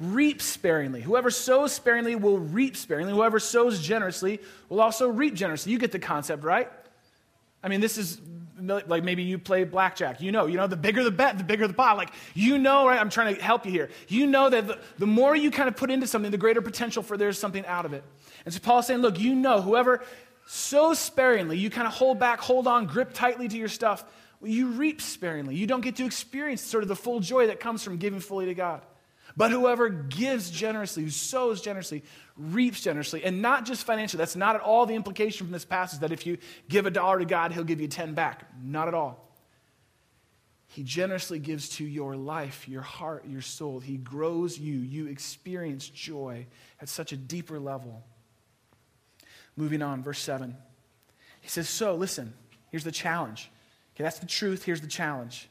[0.00, 1.00] Reap sparingly.
[1.00, 3.12] Whoever sows sparingly will reap sparingly.
[3.12, 5.72] Whoever sows generously will also reap generously.
[5.72, 6.70] You get the concept, right?
[7.62, 8.20] I mean, this is
[8.60, 10.20] like maybe you play blackjack.
[10.20, 11.96] You know, you know, the bigger the bet, the bigger the pot.
[11.96, 13.00] Like, you know, right?
[13.00, 13.90] I'm trying to help you here.
[14.08, 17.02] You know that the, the more you kind of put into something, the greater potential
[17.02, 18.04] for there's something out of it.
[18.44, 20.02] And so Paul's saying, look, you know, whoever
[20.46, 24.04] sows sparingly, you kind of hold back, hold on, grip tightly to your stuff,
[24.42, 25.56] you reap sparingly.
[25.56, 28.46] You don't get to experience sort of the full joy that comes from giving fully
[28.46, 28.82] to God.
[29.36, 32.04] But whoever gives generously, who sows generously,
[32.36, 33.22] reaps generously.
[33.22, 34.18] And not just financially.
[34.18, 37.18] That's not at all the implication from this passage that if you give a dollar
[37.18, 38.46] to God, he'll give you 10 back.
[38.62, 39.26] Not at all.
[40.68, 43.78] He generously gives to your life, your heart, your soul.
[43.78, 44.74] He grows you.
[44.74, 46.46] You experience joy
[46.80, 48.02] at such a deeper level.
[49.54, 50.56] Moving on, verse 7.
[51.40, 52.34] He says, So, listen,
[52.70, 53.50] here's the challenge.
[53.94, 54.64] Okay, that's the truth.
[54.64, 55.48] Here's the challenge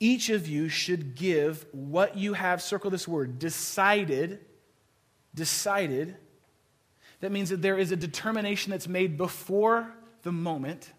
[0.00, 4.40] each of you should give what you have, circle this word, decided,
[5.34, 6.16] decided.
[7.20, 10.90] That means that there is a determination that's made before the moment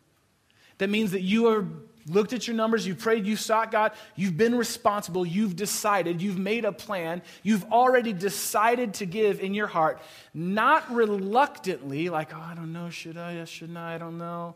[0.77, 1.67] That means that you have
[2.07, 6.39] looked at your numbers, you've prayed, you've sought God, you've been responsible, you've decided, you've
[6.39, 10.01] made a plan, you've already decided to give in your heart,
[10.33, 14.55] not reluctantly, like, oh, I don't know, should I, shouldn't I, I don't know.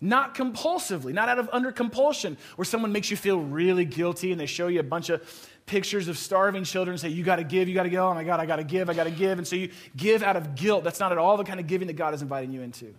[0.00, 4.40] Not compulsively, not out of under compulsion, where someone makes you feel really guilty and
[4.40, 5.22] they show you a bunch of
[5.66, 8.14] pictures of starving children and say, You got to give, you got to go, oh
[8.14, 9.38] my God, I got to give, I got to give.
[9.38, 10.84] And so you give out of guilt.
[10.84, 12.86] That's not at all the kind of giving that God is inviting you into.
[12.86, 12.94] You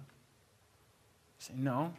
[1.39, 1.93] say, No,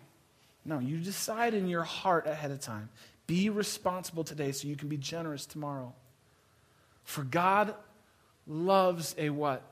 [0.65, 2.89] no, you decide in your heart ahead of time.
[3.27, 5.93] Be responsible today so you can be generous tomorrow.
[7.05, 7.75] For God
[8.47, 9.63] loves a what?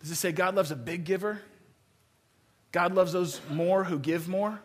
[0.00, 1.40] Does it say God loves a big giver?
[2.72, 4.60] God loves those more who give more?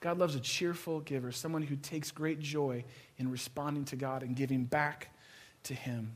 [0.00, 2.84] God loves a cheerful giver, someone who takes great joy
[3.16, 5.08] in responding to God and giving back
[5.64, 6.12] to Him.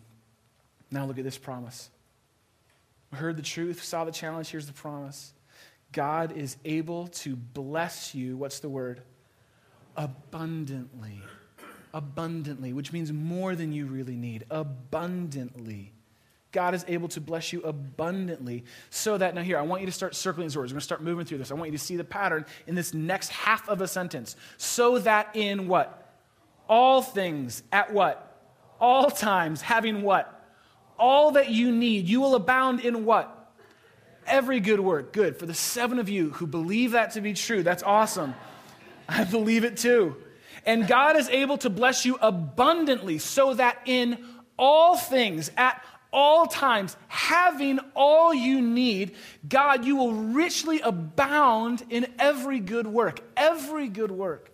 [0.90, 1.90] Now look at this promise.
[3.10, 4.48] We heard the truth, saw the challenge.
[4.50, 5.34] Here's the promise
[5.90, 8.36] God is able to bless you.
[8.36, 9.02] What's the word?
[9.96, 11.20] Abundantly.
[11.92, 14.44] Abundantly, which means more than you really need.
[14.50, 15.92] Abundantly.
[16.52, 18.64] God is able to bless you abundantly.
[18.90, 20.72] So that, now here, I want you to start circling these words.
[20.72, 21.50] We're going to start moving through this.
[21.50, 24.36] I want you to see the pattern in this next half of a sentence.
[24.58, 26.14] So that in what?
[26.68, 28.28] All things, at what?
[28.80, 30.38] All times, having what?
[31.02, 32.08] all that you need.
[32.08, 33.52] You will abound in what?
[34.24, 35.12] Every good work.
[35.12, 35.36] Good.
[35.36, 38.34] For the seven of you who believe that to be true, that's awesome.
[39.08, 40.16] I believe it too.
[40.64, 44.24] And God is able to bless you abundantly so that in
[44.56, 49.16] all things, at all times, having all you need,
[49.48, 53.20] God, you will richly abound in every good work.
[53.36, 54.50] Every good work.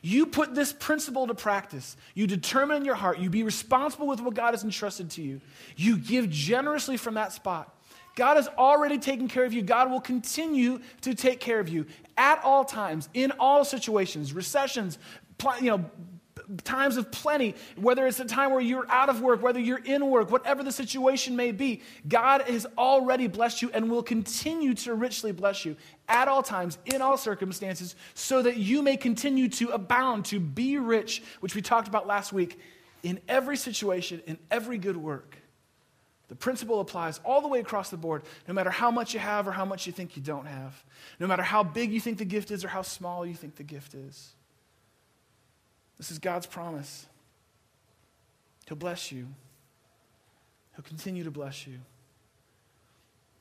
[0.00, 1.96] You put this principle to practice.
[2.14, 5.40] You determine in your heart, you be responsible with what God has entrusted to you.
[5.76, 7.78] You give generously from that spot.
[8.16, 9.62] God has already taken care of you.
[9.62, 14.98] God will continue to take care of you at all times, in all situations, recessions,
[15.60, 15.84] you know,
[16.64, 20.08] times of plenty, whether it's a time where you're out of work, whether you're in
[20.08, 24.94] work, whatever the situation may be, God has already blessed you and will continue to
[24.94, 25.76] richly bless you
[26.08, 30.78] at all times, in all circumstances, so that you may continue to abound, to be
[30.78, 32.58] rich, which we talked about last week,
[33.02, 35.36] in every situation, in every good work.
[36.28, 39.46] The principle applies all the way across the board, no matter how much you have
[39.46, 40.82] or how much you think you don't have,
[41.20, 43.62] no matter how big you think the gift is or how small you think the
[43.62, 44.32] gift is.
[45.98, 47.06] This is God's promise.
[48.66, 49.26] He'll bless you,
[50.74, 51.78] He'll continue to bless you.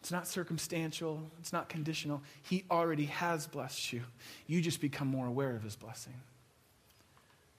[0.02, 2.24] It's not circumstantial, it's not conditional.
[2.44, 4.02] He already has blessed you.
[4.48, 6.16] You just become more aware of His blessing.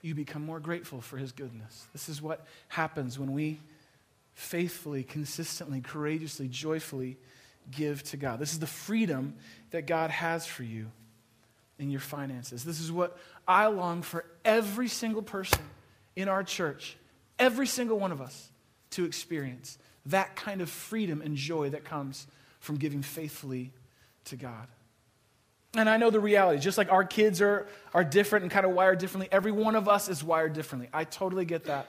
[0.01, 1.87] You become more grateful for His goodness.
[1.93, 3.59] This is what happens when we
[4.33, 7.17] faithfully, consistently, courageously, joyfully
[7.71, 8.39] give to God.
[8.39, 9.35] This is the freedom
[9.71, 10.87] that God has for you
[11.79, 12.63] in your finances.
[12.63, 15.63] This is what I long for every single person
[16.15, 16.97] in our church,
[17.39, 18.49] every single one of us,
[18.91, 22.27] to experience that kind of freedom and joy that comes
[22.59, 23.71] from giving faithfully
[24.25, 24.67] to God.
[25.75, 28.73] And I know the reality, just like our kids are, are different and kind of
[28.73, 30.89] wired differently, every one of us is wired differently.
[30.93, 31.87] I totally get that.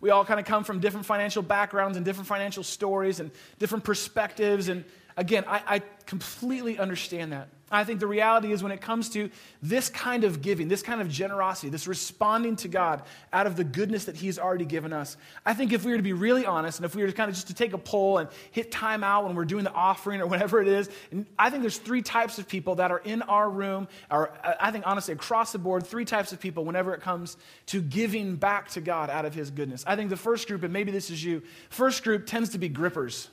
[0.00, 3.30] We all kind of come from different financial backgrounds and different financial stories and
[3.60, 4.68] different perspectives.
[4.68, 4.84] And
[5.16, 7.48] again, I, I completely understand that.
[7.72, 9.30] I think the reality is when it comes to
[9.62, 13.64] this kind of giving, this kind of generosity, this responding to God out of the
[13.64, 16.78] goodness that He's already given us, I think if we were to be really honest
[16.78, 19.02] and if we were to kind of just to take a poll and hit time
[19.02, 22.02] out when we're doing the offering or whatever it is, and I think there's three
[22.02, 25.58] types of people that are in our room, or uh, I think honestly across the
[25.58, 29.34] board, three types of people whenever it comes to giving back to God out of
[29.34, 29.84] His goodness.
[29.86, 32.68] I think the first group, and maybe this is you, first group tends to be
[32.68, 33.28] grippers.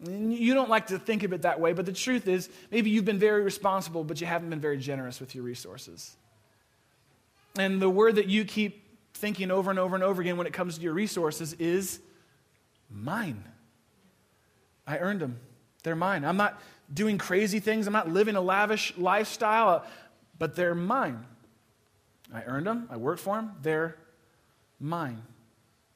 [0.00, 3.06] You don't like to think of it that way, but the truth is, maybe you've
[3.06, 6.16] been very responsible, but you haven't been very generous with your resources.
[7.58, 10.52] And the word that you keep thinking over and over and over again when it
[10.52, 12.00] comes to your resources is
[12.90, 13.42] mine.
[14.86, 15.40] I earned them.
[15.82, 16.24] They're mine.
[16.24, 16.60] I'm not
[16.92, 19.84] doing crazy things, I'm not living a lavish lifestyle,
[20.38, 21.24] but they're mine.
[22.32, 23.96] I earned them, I worked for them, they're
[24.78, 25.22] mine.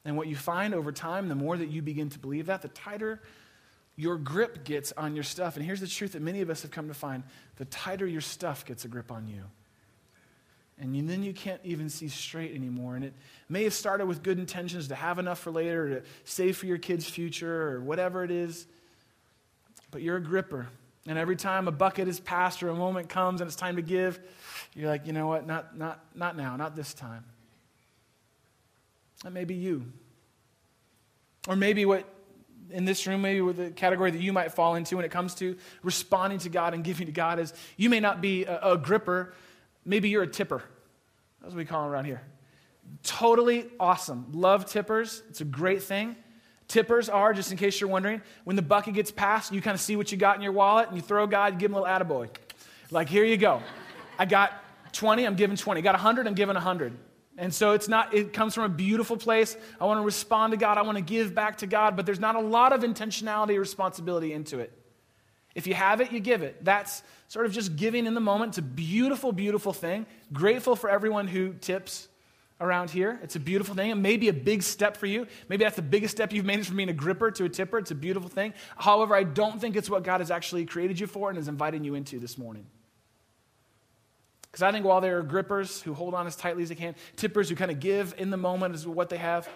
[0.03, 2.67] And what you find over time, the more that you begin to believe that, the
[2.69, 3.21] tighter
[3.95, 5.55] your grip gets on your stuff.
[5.57, 7.23] And here's the truth that many of us have come to find
[7.57, 9.43] the tighter your stuff gets a grip on you.
[10.79, 12.95] And then you can't even see straight anymore.
[12.95, 13.13] And it
[13.47, 16.79] may have started with good intentions to have enough for later, to save for your
[16.79, 18.65] kids' future, or whatever it is.
[19.91, 20.67] But you're a gripper.
[21.05, 23.81] And every time a bucket is passed or a moment comes and it's time to
[23.83, 24.19] give,
[24.73, 25.45] you're like, you know what?
[25.45, 27.25] Not, not, not now, not this time.
[29.23, 29.85] That may be you.
[31.47, 32.05] Or maybe what
[32.71, 35.35] in this room, maybe with the category that you might fall into when it comes
[35.35, 38.77] to responding to God and giving to God is you may not be a, a
[38.77, 39.33] gripper,
[39.85, 40.63] maybe you're a tipper.
[41.41, 42.21] That's what we call them around here.
[43.03, 44.27] Totally awesome.
[44.33, 45.23] Love tippers.
[45.29, 46.15] It's a great thing.
[46.67, 49.81] Tippers are, just in case you're wondering, when the bucket gets passed, you kind of
[49.81, 51.81] see what you got in your wallet and you throw God, you give him a
[51.81, 52.29] little attaboy.
[52.91, 53.61] Like, here you go.
[54.17, 54.53] I got
[54.93, 55.81] 20, I'm giving 20.
[55.81, 56.97] Got 100, I'm giving 100.
[57.41, 59.57] And so it's not, it comes from a beautiful place.
[59.79, 60.77] I want to respond to God.
[60.77, 63.59] I want to give back to God, but there's not a lot of intentionality or
[63.59, 64.71] responsibility into it.
[65.55, 66.63] If you have it, you give it.
[66.63, 68.49] That's sort of just giving in the moment.
[68.49, 70.05] It's a beautiful, beautiful thing.
[70.31, 72.07] Grateful for everyone who tips
[72.61, 73.19] around here.
[73.23, 73.89] It's a beautiful thing.
[73.89, 75.25] It may be a big step for you.
[75.49, 77.79] Maybe that's the biggest step you've made is from being a gripper to a tipper.
[77.79, 78.53] It's a beautiful thing.
[78.77, 81.83] However, I don't think it's what God has actually created you for and is inviting
[81.83, 82.67] you into this morning.
[84.51, 86.95] Because I think while there are grippers who hold on as tightly as they can,
[87.15, 89.47] tippers who kind of give in the moment is what they have,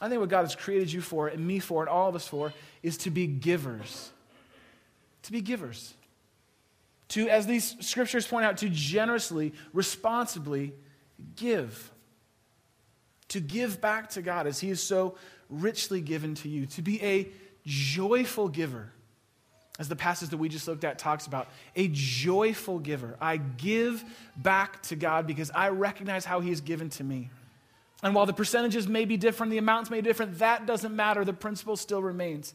[0.00, 2.26] I think what God has created you for, and me for, and all of us
[2.26, 2.52] for,
[2.82, 4.10] is to be givers.
[5.22, 5.94] To be givers.
[7.08, 10.72] To, as these scriptures point out, to generously, responsibly
[11.36, 11.90] give.
[13.28, 15.16] To give back to God as He is so
[15.48, 16.66] richly given to you.
[16.66, 17.28] To be a
[17.64, 18.92] joyful giver
[19.78, 23.16] as the passage that we just looked at talks about, a joyful giver.
[23.20, 24.04] I give
[24.36, 27.30] back to God because I recognize how He has given to me.
[28.02, 31.24] And while the percentages may be different, the amounts may be different, that doesn't matter.
[31.24, 32.54] The principle still remains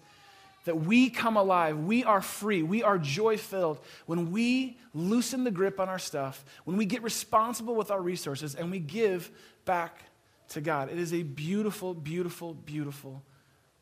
[0.65, 5.51] that we come alive, we are free, we are joy filled when we loosen the
[5.51, 9.31] grip on our stuff, when we get responsible with our resources, and we give
[9.65, 10.03] back
[10.49, 10.91] to God.
[10.91, 13.23] It is a beautiful, beautiful, beautiful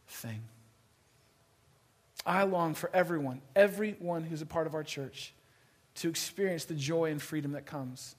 [0.07, 0.43] thing.
[2.27, 5.33] I long for everyone, everyone who's a part of our church,
[5.95, 8.15] to experience the joy and freedom that comes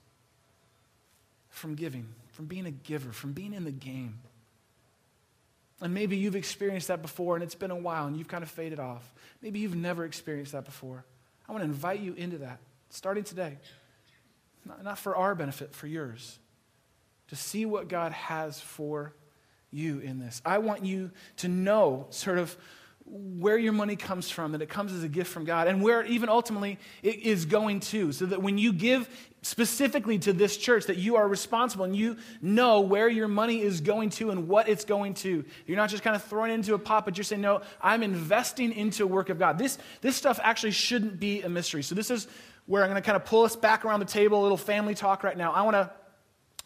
[1.49, 4.19] from giving, from being a giver, from being in the game.
[5.79, 8.49] And maybe you've experienced that before and it's been a while and you've kind of
[8.49, 9.13] faded off.
[9.41, 11.05] Maybe you've never experienced that before.
[11.47, 13.57] I want to invite you into that starting today.
[14.65, 16.39] Not, not for our benefit, for yours.
[17.29, 19.13] To see what God has for
[19.71, 20.41] you in this.
[20.45, 22.57] I want you to know sort of
[23.09, 26.05] where your money comes from, that it comes as a gift from God, and where
[26.05, 28.11] even ultimately it is going to.
[28.11, 29.09] So that when you give
[29.41, 33.81] specifically to this church, that you are responsible and you know where your money is
[33.81, 35.43] going to and what it's going to.
[35.65, 38.03] You're not just kind of throwing it into a pot, but you're saying, no, I'm
[38.03, 39.57] investing into a work of God.
[39.57, 41.83] This, this stuff actually shouldn't be a mystery.
[41.83, 42.27] So this is
[42.65, 44.93] where I'm going to kind of pull us back around the table, a little family
[44.93, 45.51] talk right now.
[45.53, 45.89] I want to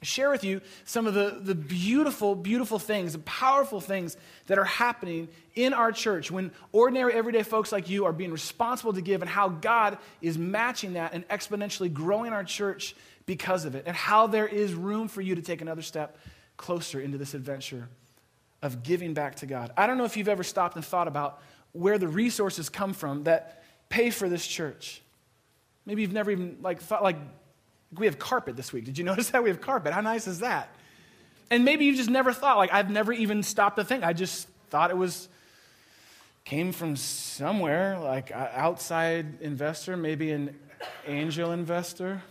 [0.03, 4.63] share with you some of the, the beautiful, beautiful things, the powerful things that are
[4.63, 9.21] happening in our church when ordinary, everyday folks like you are being responsible to give,
[9.21, 12.95] and how God is matching that and exponentially growing our church
[13.25, 16.17] because of it, and how there is room for you to take another step
[16.57, 17.87] closer into this adventure
[18.61, 19.71] of giving back to God.
[19.77, 21.41] I don't know if you've ever stopped and thought about
[21.73, 25.01] where the resources come from that pay for this church.
[25.85, 27.17] Maybe you've never even like thought like
[27.97, 28.85] we have carpet this week.
[28.85, 29.43] Did you notice that?
[29.43, 29.93] We have carpet.
[29.93, 30.69] How nice is that?
[31.49, 34.03] And maybe you just never thought, like, I've never even stopped to think.
[34.03, 35.29] I just thought it was,
[36.45, 40.55] came from somewhere, like outside investor, maybe an
[41.05, 42.21] angel investor.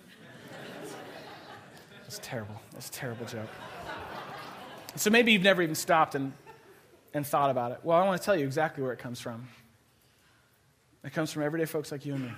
[2.03, 2.61] That's terrible.
[2.73, 3.49] That's a terrible joke.
[4.97, 6.33] So maybe you've never even stopped and,
[7.15, 7.81] and thought about it.
[7.83, 9.49] Well, I want to tell you exactly where it comes from.
[11.05, 12.33] It comes from everyday folks like you and me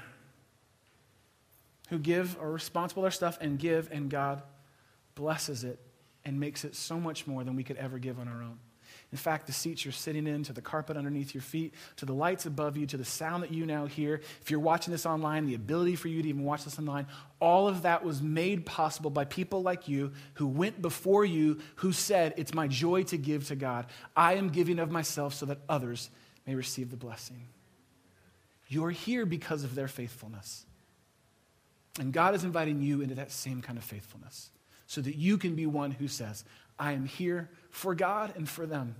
[1.94, 4.42] who give, are responsible their stuff and give, and God
[5.14, 5.78] blesses it
[6.24, 8.58] and makes it so much more than we could ever give on our own.
[9.12, 12.12] In fact, the seats you're sitting in, to the carpet underneath your feet, to the
[12.12, 15.46] lights above you, to the sound that you now hear, if you're watching this online,
[15.46, 17.06] the ability for you to even watch this online,
[17.38, 21.92] all of that was made possible by people like you who went before you, who
[21.92, 23.86] said, It's my joy to give to God.
[24.16, 26.10] I am giving of myself so that others
[26.44, 27.46] may receive the blessing.
[28.66, 30.66] You're here because of their faithfulness.
[31.98, 34.50] And God is inviting you into that same kind of faithfulness
[34.86, 36.44] so that you can be one who says,
[36.78, 38.96] I am here for God and for them.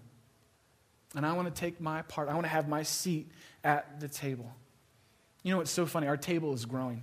[1.17, 2.29] And I want to take my part.
[2.29, 3.31] I want to have my seat
[3.63, 4.53] at the table.
[5.43, 6.07] You know what's so funny?
[6.07, 7.03] Our table is growing,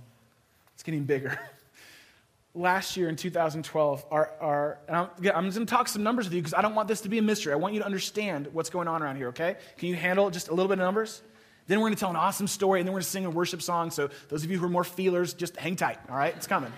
[0.74, 1.38] it's getting bigger.
[2.54, 6.34] Last year in 2012, our, our I'm, I'm just going to talk some numbers with
[6.34, 7.54] you because I don't want this to be a mystery.
[7.54, 9.56] I want you to understand what's going on around here, okay?
[9.78, 11.22] Can you handle just a little bit of numbers?
[11.66, 13.30] Then we're going to tell an awesome story, and then we're going to sing a
[13.30, 13.90] worship song.
[13.90, 16.34] So, those of you who are more feelers, just hang tight, all right?
[16.36, 16.72] It's coming.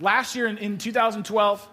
[0.00, 1.68] Last year in, in 2012,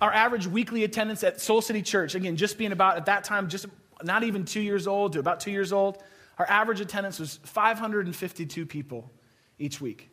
[0.00, 3.48] our average weekly attendance at Soul City Church, again, just being about at that time,
[3.48, 3.66] just
[4.02, 6.02] not even two years old to about two years old,
[6.38, 9.10] our average attendance was 552 people
[9.58, 10.10] each week.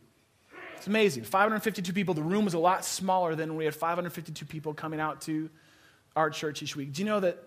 [0.78, 1.24] It's amazing.
[1.24, 2.14] 552 people.
[2.14, 5.50] The room was a lot smaller than when we had 552 people coming out to
[6.16, 6.94] our church each week.
[6.94, 7.44] Do you know that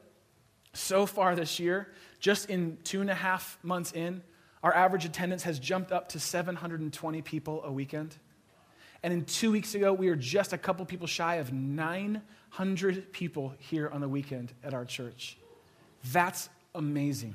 [0.74, 4.22] So far this year, just in two and a half months in,
[4.62, 8.16] our average attendance has jumped up to 720 people a weekend.
[9.02, 13.54] And in two weeks ago, we were just a couple people shy of 900 people
[13.58, 15.36] here on the weekend at our church.
[16.12, 17.34] That's amazing.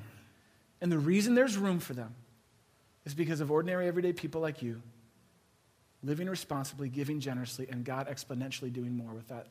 [0.80, 2.14] And the reason there's room for them
[3.04, 4.82] is because of ordinary, everyday people like you
[6.02, 9.46] living responsibly, giving generously, and God exponentially doing more with that.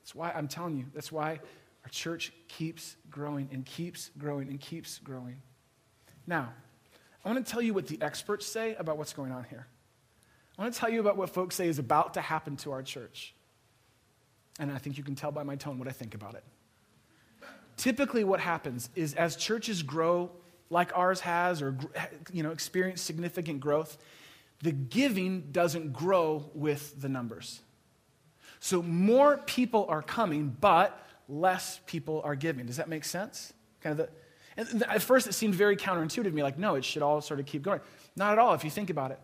[0.00, 1.40] That's why I'm telling you, that's why
[1.88, 5.40] our church keeps growing and keeps growing and keeps growing.
[6.26, 6.52] Now,
[7.24, 9.66] I want to tell you what the experts say about what's going on here.
[10.58, 12.82] I want to tell you about what folks say is about to happen to our
[12.82, 13.32] church.
[14.60, 16.44] And I think you can tell by my tone what I think about it.
[17.78, 20.30] Typically, what happens is as churches grow,
[20.68, 21.74] like ours has, or
[22.34, 23.96] you know, experience significant growth,
[24.62, 27.62] the giving doesn't grow with the numbers.
[28.60, 32.66] So more people are coming, but less people are giving.
[32.66, 33.52] Does that make sense?
[33.80, 34.12] Kind of the,
[34.72, 37.38] and at first it seemed very counterintuitive to me, like, no, it should all sort
[37.38, 37.80] of keep going.
[38.16, 39.20] Not at all, if you think about it.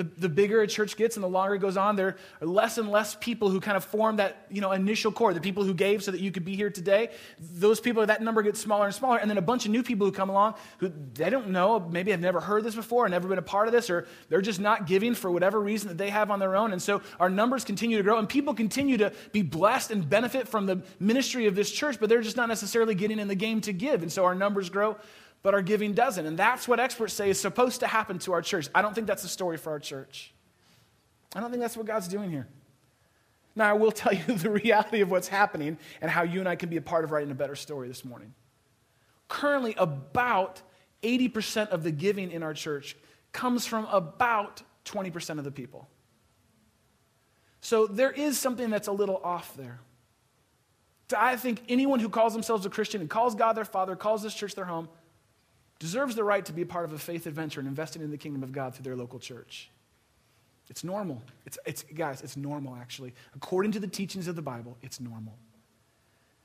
[0.00, 2.78] The, the bigger a church gets and the longer it goes on, there are less
[2.78, 5.74] and less people who kind of form that you know, initial core, the people who
[5.74, 7.10] gave so that you could be here today.
[7.38, 9.18] Those people, that number gets smaller and smaller.
[9.18, 12.12] And then a bunch of new people who come along who they don't know, maybe
[12.12, 14.86] have never heard this before, never been a part of this, or they're just not
[14.86, 16.72] giving for whatever reason that they have on their own.
[16.72, 20.48] And so our numbers continue to grow, and people continue to be blessed and benefit
[20.48, 23.60] from the ministry of this church, but they're just not necessarily getting in the game
[23.60, 24.00] to give.
[24.00, 24.96] And so our numbers grow
[25.42, 26.26] but our giving doesn't.
[26.26, 28.68] And that's what experts say is supposed to happen to our church.
[28.74, 30.32] I don't think that's the story for our church.
[31.34, 32.46] I don't think that's what God's doing here.
[33.56, 36.56] Now, I will tell you the reality of what's happening and how you and I
[36.56, 38.34] can be a part of writing a better story this morning.
[39.28, 40.60] Currently, about
[41.02, 42.96] 80% of the giving in our church
[43.32, 45.88] comes from about 20% of the people.
[47.60, 49.80] So there is something that's a little off there.
[51.16, 54.34] I think anyone who calls themselves a Christian and calls God their Father, calls this
[54.34, 54.88] church their home,
[55.80, 58.18] deserves the right to be a part of a faith adventure and investing in the
[58.18, 59.70] kingdom of God through their local church.
[60.68, 61.20] It's normal.
[61.46, 63.12] It's, it's, guys, it's normal, actually.
[63.34, 65.36] According to the teachings of the Bible, it's normal.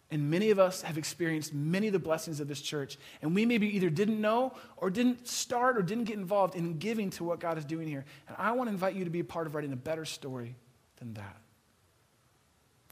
[0.09, 3.45] And many of us have experienced many of the blessings of this church, and we
[3.45, 7.39] maybe either didn't know or didn't start or didn't get involved in giving to what
[7.39, 8.05] God is doing here.
[8.27, 10.55] And I want to invite you to be a part of writing a better story
[10.97, 11.37] than that.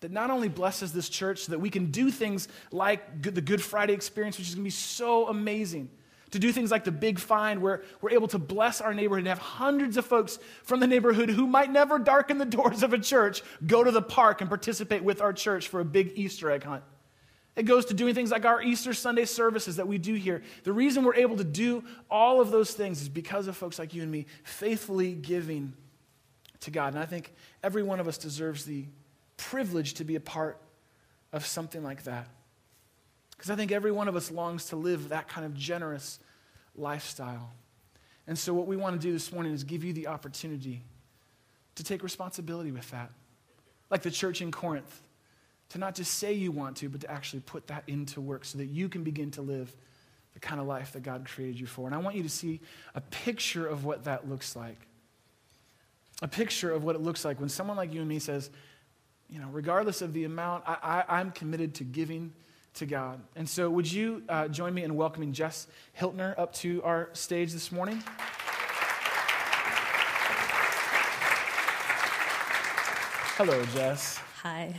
[0.01, 3.61] That not only blesses this church so that we can do things like the Good
[3.61, 5.89] Friday experience, which is going to be so amazing
[6.33, 9.27] to do things like the big find where we're able to bless our neighborhood and
[9.27, 12.97] have hundreds of folks from the neighborhood who might never darken the doors of a
[12.97, 16.63] church go to the park and participate with our church for a big Easter egg
[16.63, 16.83] hunt.
[17.55, 20.41] It goes to doing things like our Easter Sunday services that we do here.
[20.63, 23.93] The reason we're able to do all of those things is because of folks like
[23.93, 25.73] you and me faithfully giving
[26.61, 26.95] to God.
[26.95, 27.31] And I think
[27.61, 28.85] every one of us deserves the
[29.37, 30.59] privilege to be a part
[31.31, 32.27] of something like that.
[33.43, 36.17] Because I think every one of us longs to live that kind of generous
[36.77, 37.51] lifestyle.
[38.25, 40.81] And so, what we want to do this morning is give you the opportunity
[41.75, 43.11] to take responsibility with that.
[43.89, 45.01] Like the church in Corinth,
[45.71, 48.59] to not just say you want to, but to actually put that into work so
[48.59, 49.75] that you can begin to live
[50.33, 51.85] the kind of life that God created you for.
[51.85, 52.61] And I want you to see
[52.95, 54.87] a picture of what that looks like.
[56.21, 58.49] A picture of what it looks like when someone like you and me says,
[59.29, 62.31] you know, regardless of the amount, I, I, I'm committed to giving
[62.75, 63.19] to God.
[63.35, 65.67] And so, would you uh, join me in welcoming Jess
[65.99, 68.03] Hiltner up to our stage this morning?
[73.35, 74.19] Hello, Jess.
[74.43, 74.75] Hi.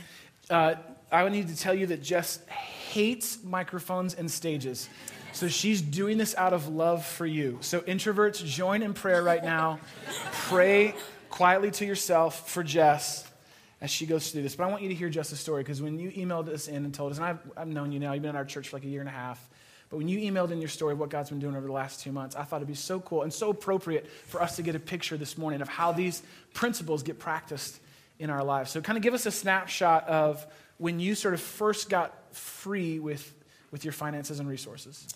[0.49, 0.75] Uh,
[1.11, 4.89] I need to tell you that Jess hates microphones and stages.
[5.33, 7.57] So she's doing this out of love for you.
[7.61, 9.79] So, introverts, join in prayer right now.
[10.31, 10.95] Pray
[11.29, 13.29] quietly to yourself for Jess
[13.81, 14.55] as she goes through this.
[14.55, 16.85] But I want you to hear just the story because when you emailed us in
[16.85, 18.77] and told us, and I've, I've known you now, you've been in our church for
[18.77, 19.49] like a year and a half.
[19.89, 22.01] But when you emailed in your story of what God's been doing over the last
[22.01, 24.75] two months, I thought it'd be so cool and so appropriate for us to get
[24.75, 26.23] a picture this morning of how these
[26.53, 27.79] principles get practiced
[28.17, 28.71] in our lives.
[28.71, 30.45] So, kind of give us a snapshot of
[30.77, 33.31] when you sort of first got free with,
[33.71, 35.07] with your finances and resources.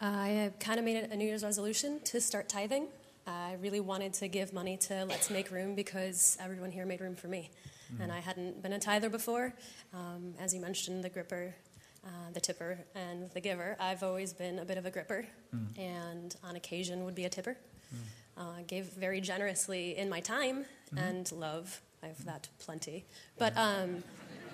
[0.00, 2.86] I kind of made a New Year's resolution to start tithing.
[3.26, 7.14] I really wanted to give money to Let's Make Room because everyone here made room
[7.14, 7.50] for me
[7.94, 8.02] mm.
[8.02, 9.54] and I hadn't been a tither before.
[9.92, 11.54] Um, as you mentioned, the gripper,
[12.04, 13.76] uh, the tipper, and the giver.
[13.80, 15.78] I've always been a bit of a gripper, mm.
[15.78, 17.56] and on occasion would be a tipper.
[17.94, 17.98] Mm.
[18.36, 20.64] Uh, gave very generously in my time
[20.94, 20.98] mm-hmm.
[20.98, 21.80] and love.
[22.02, 23.04] I have that plenty,
[23.38, 24.04] but um,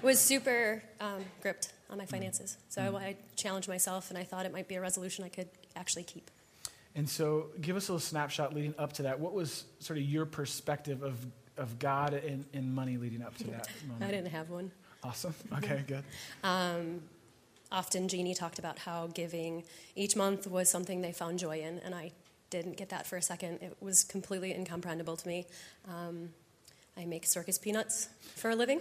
[0.01, 2.09] was super um, gripped on my mm.
[2.09, 2.57] finances.
[2.71, 2.97] So mm.
[2.97, 6.31] I challenged myself, and I thought it might be a resolution I could actually keep.
[6.97, 9.19] And so, give us a little snapshot leading up to that.
[9.19, 11.27] What was sort of your perspective of
[11.57, 14.05] of God and, and money leading up to that moment?
[14.05, 14.71] I didn't have one.
[15.03, 15.35] Awesome.
[15.59, 16.05] Okay, good.
[16.43, 17.03] Um,
[17.71, 21.95] often Jeannie talked about how giving each month was something they found joy in, and
[21.95, 22.13] I
[22.51, 23.59] didn't get that for a second.
[23.63, 25.47] It was completely incomprehensible to me.
[25.89, 26.31] Um,
[26.97, 28.81] I make circus peanuts for a living.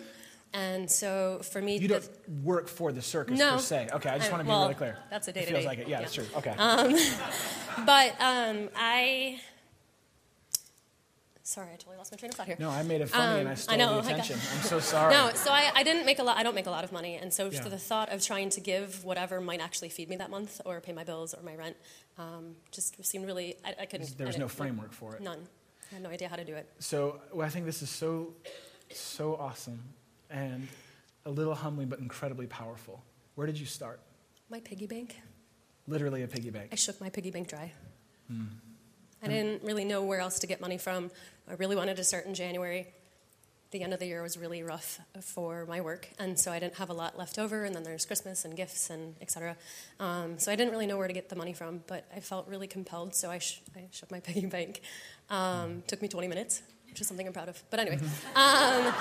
[0.54, 2.08] And so for me, you don't
[2.44, 3.90] work for the circus no, per se.
[3.92, 4.98] Okay, I just want to be well, really clear.
[5.10, 5.88] That's a day It feels like it.
[5.88, 6.28] Yeah, that's true.
[6.38, 6.52] Okay.
[6.52, 6.96] Um,
[7.86, 9.40] but um, I.
[11.54, 12.56] Sorry, I totally lost my train of thought here.
[12.58, 14.39] no, I made it funny and I um, stole I know, the got- attention.
[14.56, 15.14] I'm so sorry.
[15.14, 16.36] No, so I, I didn't make a lot.
[16.36, 17.62] I don't make a lot of money, and so Yeah.
[17.62, 20.93] the thought of trying to give whatever might actually feed me that month or pay
[20.93, 21.76] my bills or my rent
[22.18, 23.56] um, just seemed really.
[23.64, 24.18] I, I couldn't.
[24.18, 25.22] there was no framework for it.
[25.22, 25.47] None.
[25.91, 26.68] I had no idea how to do it.
[26.80, 28.34] So well, I think this is so,
[28.91, 29.80] so awesome
[30.32, 30.68] and
[31.28, 33.04] a little humbling but incredibly powerful.
[33.36, 33.99] Where did you start?
[34.49, 35.20] My piggy bank.
[35.88, 36.70] Literally a piggy bank.
[36.72, 37.72] I shook my piggy bank dry.
[38.28, 38.45] Hmm.
[39.22, 41.10] I didn't really know where else to get money from.
[41.48, 42.88] I really wanted to start in January.
[43.72, 46.76] The end of the year was really rough for my work, and so I didn't
[46.76, 47.66] have a lot left over.
[47.66, 49.58] And then there's Christmas and gifts and etc.
[50.00, 52.48] Um, so I didn't really know where to get the money from, but I felt
[52.48, 54.82] really compelled, so I, sh- I shook my piggy bank.
[55.30, 57.62] Um, took me 20 minutes, which is something I'm proud of.
[57.72, 57.98] But anyway,
[58.36, 58.94] um,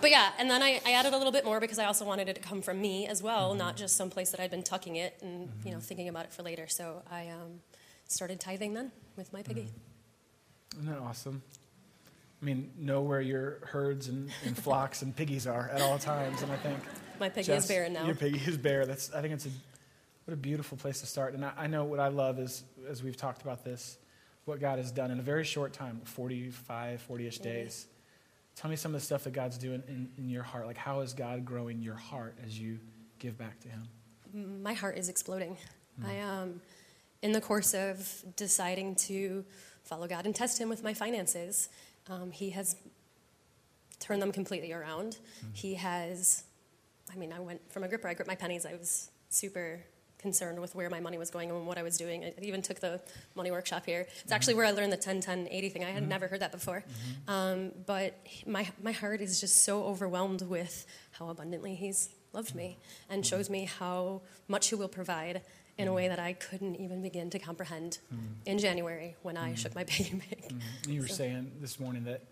[0.00, 2.28] but yeah, and then I, I added a little bit more because I also wanted
[2.28, 4.96] it to come from me as well, not just some place that I'd been tucking
[4.96, 6.68] it and you know thinking about it for later.
[6.68, 7.60] So I um,
[8.06, 9.70] started tithing then with my piggy.
[10.74, 11.42] Isn't that awesome?
[12.40, 16.42] I mean, know where your herds and, and flocks and piggies are at all times.
[16.42, 16.78] And I think
[17.18, 18.06] My piggy Jess, is barren now.
[18.06, 18.86] Your piggy is bare.
[18.86, 19.50] That's I think it's a
[20.24, 21.34] what a beautiful place to start.
[21.34, 23.98] And I, I know what I love is as we've talked about this,
[24.44, 27.42] what God has done in a very short time, 45, 40-ish Mhm.
[27.42, 27.86] days.
[28.54, 30.66] Tell me some of the stuff that God's doing in, in your heart.
[30.66, 32.78] Like how is God growing your heart as you
[33.18, 33.88] give back to Him?
[34.62, 35.56] my heart is exploding.
[36.06, 36.60] I um,
[37.22, 39.44] in the course of deciding to
[39.82, 41.68] follow God and test Him with my finances,
[42.08, 42.76] um, He has
[43.98, 45.18] turned them completely around.
[45.38, 45.52] Mm-hmm.
[45.52, 46.44] He has,
[47.12, 48.08] I mean, I went from a gripper.
[48.08, 48.64] I gripped my pennies.
[48.66, 49.80] I was super
[50.18, 52.24] concerned with where my money was going and what I was doing.
[52.24, 53.00] I even took the
[53.34, 54.06] money workshop here.
[54.22, 54.58] It's actually mm-hmm.
[54.58, 55.84] where I learned the 10 10 80 thing.
[55.84, 56.10] I had mm-hmm.
[56.10, 56.84] never heard that before.
[57.28, 58.14] Um, but
[58.46, 62.78] my, my heart is just so overwhelmed with how abundantly He's loved me
[63.08, 65.42] and shows me how much He will provide
[65.78, 67.98] in a way that I couldn't even begin to comprehend
[68.44, 70.50] in January when I shook my piggy bank.
[70.50, 70.62] And
[70.94, 72.22] you were So- saying this morning that,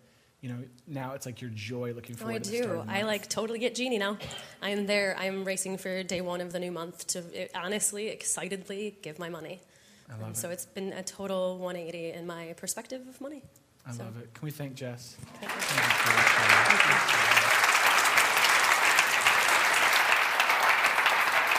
[0.41, 2.91] you know, now it's like your joy looking No, forward I the start do.
[2.91, 4.17] I like totally get Jeannie now.
[4.61, 5.15] I'm there.
[5.17, 7.23] I'm racing for day one of the new month to
[7.57, 9.61] honestly, excitedly give my money.
[10.09, 10.53] I Um, love so it.
[10.53, 13.41] it's been a total 180 in my perspective of money.
[13.85, 14.33] I so- love it.
[14.33, 15.15] Can we thank Jess?
[15.39, 15.59] Thank you.
[15.59, 16.97] Thank you.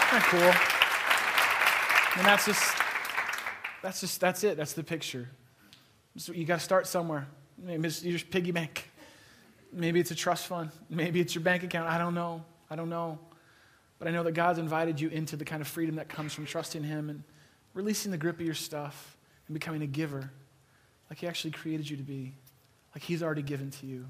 [0.08, 0.22] Isn't that
[0.70, 0.77] cool?
[2.18, 2.76] And that's just,
[3.80, 4.56] that's just, that's it.
[4.56, 5.28] That's the picture.
[6.16, 7.28] So you got to start somewhere.
[7.56, 8.90] Maybe it's your piggy bank.
[9.72, 10.70] Maybe it's a trust fund.
[10.90, 11.88] Maybe it's your bank account.
[11.88, 12.44] I don't know.
[12.68, 13.20] I don't know.
[14.00, 16.44] But I know that God's invited you into the kind of freedom that comes from
[16.44, 17.22] trusting Him and
[17.72, 19.16] releasing the grip of your stuff
[19.46, 20.30] and becoming a giver
[21.10, 22.34] like He actually created you to be,
[22.94, 24.06] like He's already given to you.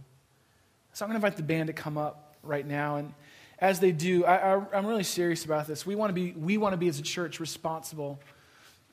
[0.95, 2.97] So I'm going to invite the band to come up right now.
[2.97, 3.13] And
[3.61, 5.85] as they do, I, I, I'm really serious about this.
[5.85, 8.21] We want to be, we want to be as a church responsible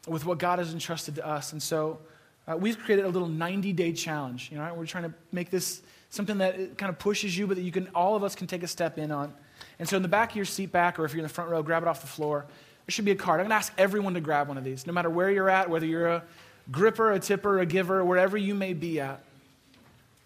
[0.07, 1.51] with what God has entrusted to us.
[1.51, 1.99] And so
[2.47, 4.49] uh, we've created a little 90 day challenge.
[4.51, 7.63] You know, we're trying to make this something that kind of pushes you, but that
[7.63, 9.33] you can, all of us can take a step in on.
[9.79, 11.49] And so in the back of your seat back, or if you're in the front
[11.49, 12.45] row, grab it off the floor.
[12.85, 13.39] There should be a card.
[13.39, 15.69] I'm going to ask everyone to grab one of these, no matter where you're at,
[15.69, 16.23] whether you're a
[16.71, 19.21] gripper, a tipper, a giver, wherever you may be at.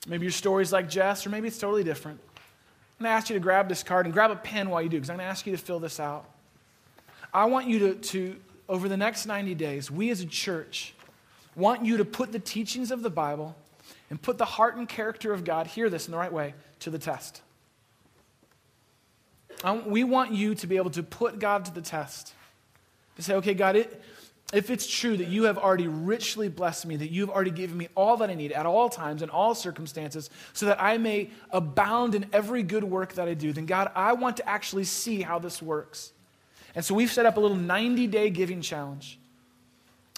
[0.08, 2.20] Maybe your story's like Jess, or maybe it's totally different.
[3.00, 4.90] I'm going to ask you to grab this card and grab a pen while you
[4.90, 6.26] do, because I'm going to ask you to fill this out.
[7.34, 8.36] I want you to, to,
[8.68, 10.94] over the next 90 days, we as a church
[11.56, 13.56] want you to put the teachings of the Bible
[14.10, 16.90] and put the heart and character of God, hear this in the right way, to
[16.90, 17.42] the test.
[19.86, 22.34] We want you to be able to put God to the test.
[23.16, 24.04] To say, okay, God, it,
[24.52, 27.88] if it's true that you have already richly blessed me, that you've already given me
[27.96, 32.16] all that I need at all times, and all circumstances, so that I may abound
[32.16, 35.38] in every good work that I do, then God, I want to actually see how
[35.38, 36.14] this works.
[36.74, 39.19] And so we've set up a little 90 day giving challenge.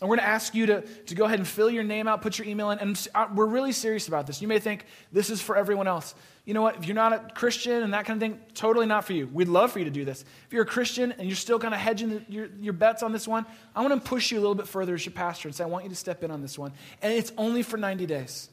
[0.01, 2.23] And we're going to ask you to, to go ahead and fill your name out,
[2.23, 2.79] put your email in.
[2.79, 4.41] And uh, we're really serious about this.
[4.41, 6.15] You may think this is for everyone else.
[6.43, 6.77] You know what?
[6.77, 9.27] If you're not a Christian and that kind of thing, totally not for you.
[9.27, 10.25] We'd love for you to do this.
[10.47, 13.27] If you're a Christian and you're still kind of hedging your, your bets on this
[13.27, 13.45] one,
[13.75, 15.67] I want to push you a little bit further as your pastor and say, I
[15.67, 16.73] want you to step in on this one.
[17.03, 18.49] And it's only for 90 days.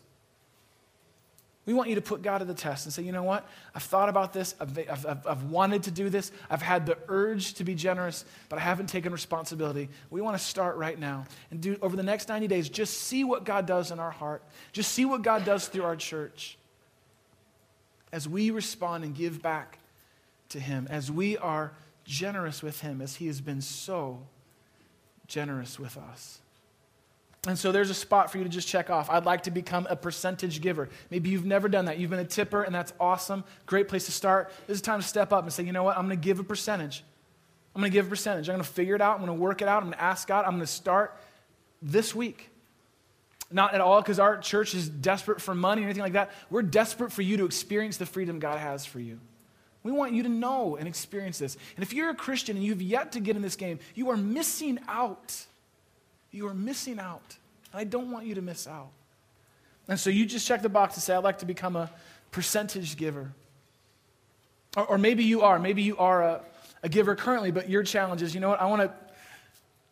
[1.69, 3.47] We want you to put God to the test and say, you know what?
[3.75, 4.55] I've thought about this.
[4.59, 6.33] I've, I've, I've, wanted to do this.
[6.49, 9.91] I've had the urge to be generous, but I haven't taken responsibility.
[10.09, 13.23] We want to start right now and do over the next 90 days, just see
[13.23, 14.43] what God does in our heart.
[14.73, 16.57] Just see what God does through our church
[18.13, 19.79] as we respond and give back
[20.49, 21.73] to Him, as we are
[22.09, 24.27] generous with him as he has been so
[25.27, 26.41] generous with us.
[27.49, 29.09] And so there's a spot for you to just check off.
[29.09, 30.91] I'd like to become a percentage giver.
[31.11, 31.99] Maybe you've never done that.
[31.99, 33.43] You've been a tipper, and that's awesome.
[33.65, 34.53] Great place to start.
[34.67, 35.97] This is time to step up and say, you know what?
[35.97, 37.03] I'm going to give a percentage.
[37.75, 38.49] I'm going to give a percentage.
[38.49, 39.19] I'm going to figure it out.
[39.19, 39.83] I'm going to work it out.
[39.83, 40.45] I'm going to ask God.
[40.45, 41.17] I'm going to start
[41.81, 42.51] this week.
[43.51, 46.33] Not at all because our church is desperate for money or anything like that.
[46.51, 49.21] We're desperate for you to experience the freedom God has for you.
[49.83, 51.57] We want you to know and experience this.
[51.77, 54.19] And if you're a Christian and you've yet to get in this game, you are
[54.19, 55.47] missing out.
[56.39, 57.37] You are missing out.
[57.75, 58.91] I don't want you to miss out.
[59.89, 61.91] And so you just check the box to say, I'd like to become a
[62.31, 63.33] percentage giver.
[64.77, 65.59] Or, or maybe you are.
[65.59, 66.41] Maybe you are a,
[66.85, 68.95] a giver currently, but your challenge is, you know what, I want to.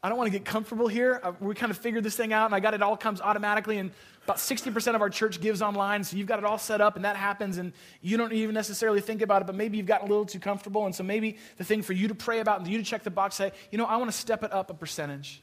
[0.04, 1.20] I don't want to get comfortable here.
[1.20, 3.78] Uh, we kind of figured this thing out, and I got it all comes automatically.
[3.78, 3.90] And
[4.22, 7.04] about 60% of our church gives online, so you've got it all set up, and
[7.04, 7.72] that happens, and
[8.02, 10.86] you don't even necessarily think about it, but maybe you've gotten a little too comfortable.
[10.86, 13.10] And so maybe the thing for you to pray about and you to check the
[13.10, 15.42] box, say, you know, I want to step it up a percentage.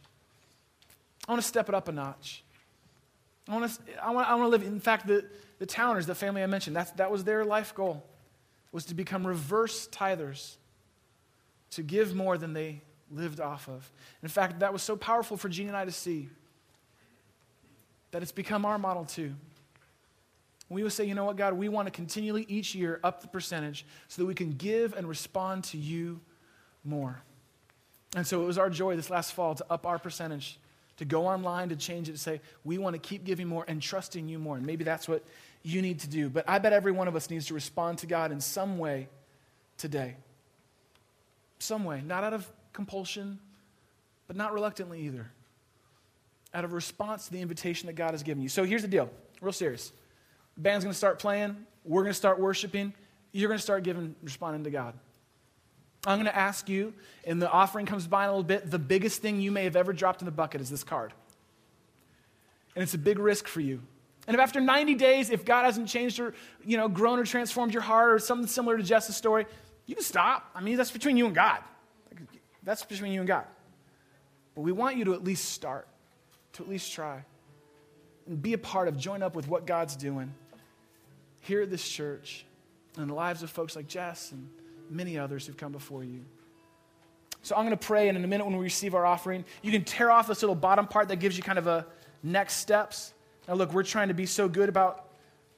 [1.27, 2.43] I want to step it up a notch.
[3.47, 4.63] I want to, I want, I want to live.
[4.63, 5.25] In fact, the,
[5.59, 8.03] the Towners, the family I mentioned, that's, that was their life goal,
[8.71, 10.55] was to become reverse tithers,
[11.71, 13.89] to give more than they lived off of.
[14.21, 16.29] In fact, that was so powerful for Gene and I to see
[18.11, 19.33] that it's become our model too.
[20.69, 23.27] We would say, you know what, God, we want to continually each year up the
[23.27, 26.19] percentage so that we can give and respond to you
[26.83, 27.21] more.
[28.15, 30.57] And so it was our joy this last fall to up our percentage
[31.03, 33.81] to go online to change it to say, we want to keep giving more and
[33.81, 34.55] trusting you more.
[34.55, 35.23] And maybe that's what
[35.61, 36.29] you need to do.
[36.29, 39.09] But I bet every one of us needs to respond to God in some way
[39.77, 40.15] today.
[41.59, 42.01] Some way.
[42.05, 43.37] Not out of compulsion,
[44.27, 45.29] but not reluctantly either.
[46.53, 48.47] Out of response to the invitation that God has given you.
[48.47, 49.09] So here's the deal
[49.41, 49.91] real serious.
[50.55, 51.57] Band's going to start playing.
[51.83, 52.93] We're going to start worshiping.
[53.33, 54.93] You're going to start giving, responding to God.
[56.05, 56.93] I'm going to ask you,
[57.25, 59.75] and the offering comes by in a little bit, the biggest thing you may have
[59.75, 61.13] ever dropped in the bucket is this card.
[62.75, 63.81] And it's a big risk for you.
[64.27, 66.33] And if after 90 days, if God hasn't changed or,
[66.65, 69.45] you know, grown or transformed your heart or something similar to Jess's story,
[69.85, 70.49] you can stop.
[70.55, 71.59] I mean, that's between you and God.
[72.63, 73.45] That's between you and God.
[74.55, 75.87] But we want you to at least start,
[76.53, 77.23] to at least try,
[78.25, 80.33] and be a part of, join up with what God's doing
[81.41, 82.45] here at this church
[82.97, 84.49] and the lives of folks like Jess and
[84.89, 86.21] many others who've come before you.
[87.41, 89.71] So I'm going to pray, and in a minute when we receive our offering, you
[89.71, 91.85] can tear off this little bottom part that gives you kind of a
[92.23, 93.13] next steps.
[93.47, 95.09] Now, look, we're trying to be so good about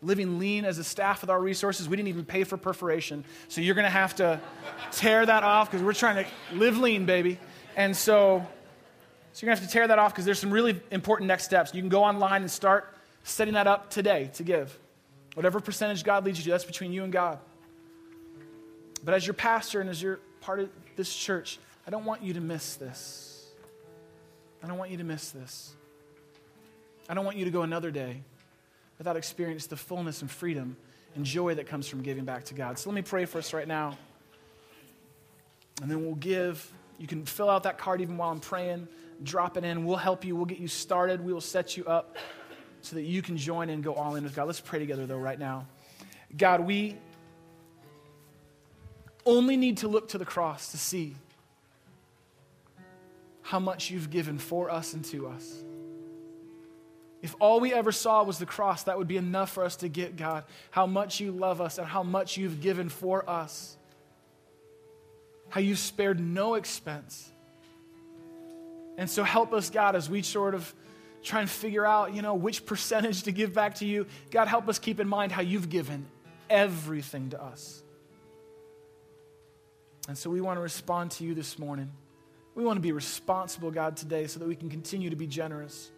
[0.01, 1.87] living lean as a staff with our resources.
[1.87, 3.23] We didn't even pay for perforation.
[3.49, 4.39] So you're going to have to
[4.91, 7.39] tear that off because we're trying to live lean, baby.
[7.75, 8.45] And so,
[9.33, 11.45] so you're going to have to tear that off because there's some really important next
[11.45, 11.73] steps.
[11.73, 14.77] You can go online and start setting that up today to give.
[15.35, 17.39] Whatever percentage God leads you to, that's between you and God.
[19.05, 22.33] But as your pastor and as you're part of this church, I don't want you
[22.33, 23.47] to miss this.
[24.63, 25.73] I don't want you to miss this.
[27.07, 28.23] I don't want you to go another day
[28.97, 30.75] without experiencing the fullness and freedom
[31.15, 32.79] and joy that comes from giving back to God.
[32.79, 33.95] So let me pray for us right now.
[35.83, 36.71] And then we'll give.
[36.97, 38.87] You can fill out that card even while I'm praying,
[39.21, 39.85] drop it in.
[39.85, 40.35] We'll help you.
[40.35, 41.21] We'll get you started.
[41.21, 42.17] We will set you up
[42.81, 44.47] so that you can join and go all in with God.
[44.47, 45.67] Let's pray together, though, right now.
[46.35, 46.97] God, we
[49.25, 51.15] only need to look to the cross to see
[53.41, 55.63] how much you've given for us and to us.
[57.21, 59.87] If all we ever saw was the cross, that would be enough for us to
[59.87, 63.77] get, God, how much you love us and how much you've given for us.
[65.49, 67.31] How you've spared no expense.
[68.97, 70.73] And so help us, God, as we sort of
[71.23, 74.05] try and figure out, you know, which percentage to give back to you.
[74.31, 76.05] God, help us keep in mind how you've given
[76.49, 77.81] everything to us.
[80.07, 81.91] And so we want to respond to you this morning.
[82.53, 85.91] We want to be responsible, God, today so that we can continue to be generous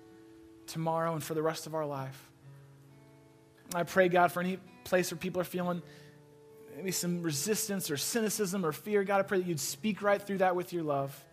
[0.65, 2.29] tomorrow and for the rest of our life.
[3.75, 5.81] I pray, God, for any place where people are feeling
[6.75, 10.39] maybe some resistance or cynicism or fear, God, I pray that you'd speak right through
[10.39, 11.23] that with your love.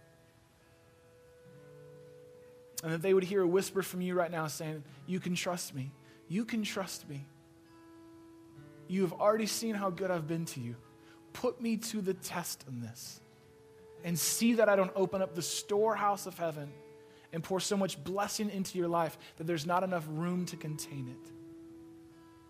[2.82, 5.74] And that they would hear a whisper from you right now saying, You can trust
[5.74, 5.90] me.
[6.28, 7.24] You can trust me.
[8.88, 10.76] You have already seen how good I've been to you
[11.35, 13.20] put me to the test in this
[14.03, 16.72] and see that I don't open up the storehouse of heaven
[17.32, 21.09] and pour so much blessing into your life that there's not enough room to contain
[21.09, 21.30] it.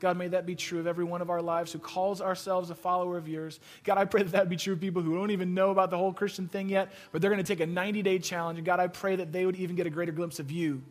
[0.01, 2.74] God, may that be true of every one of our lives who calls ourselves a
[2.74, 3.59] follower of yours.
[3.85, 5.97] God, I pray that that be true of people who don't even know about the
[5.97, 8.59] whole Christian thing yet, but they're going to take a 90 day challenge.
[8.59, 10.82] And God, I pray that they would even get a greater glimpse of you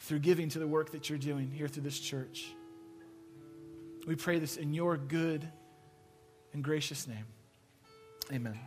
[0.00, 2.54] through giving to the work that you're doing here through this church.
[4.06, 5.46] We pray this in your good
[6.62, 7.26] gracious name.
[8.32, 8.58] Amen.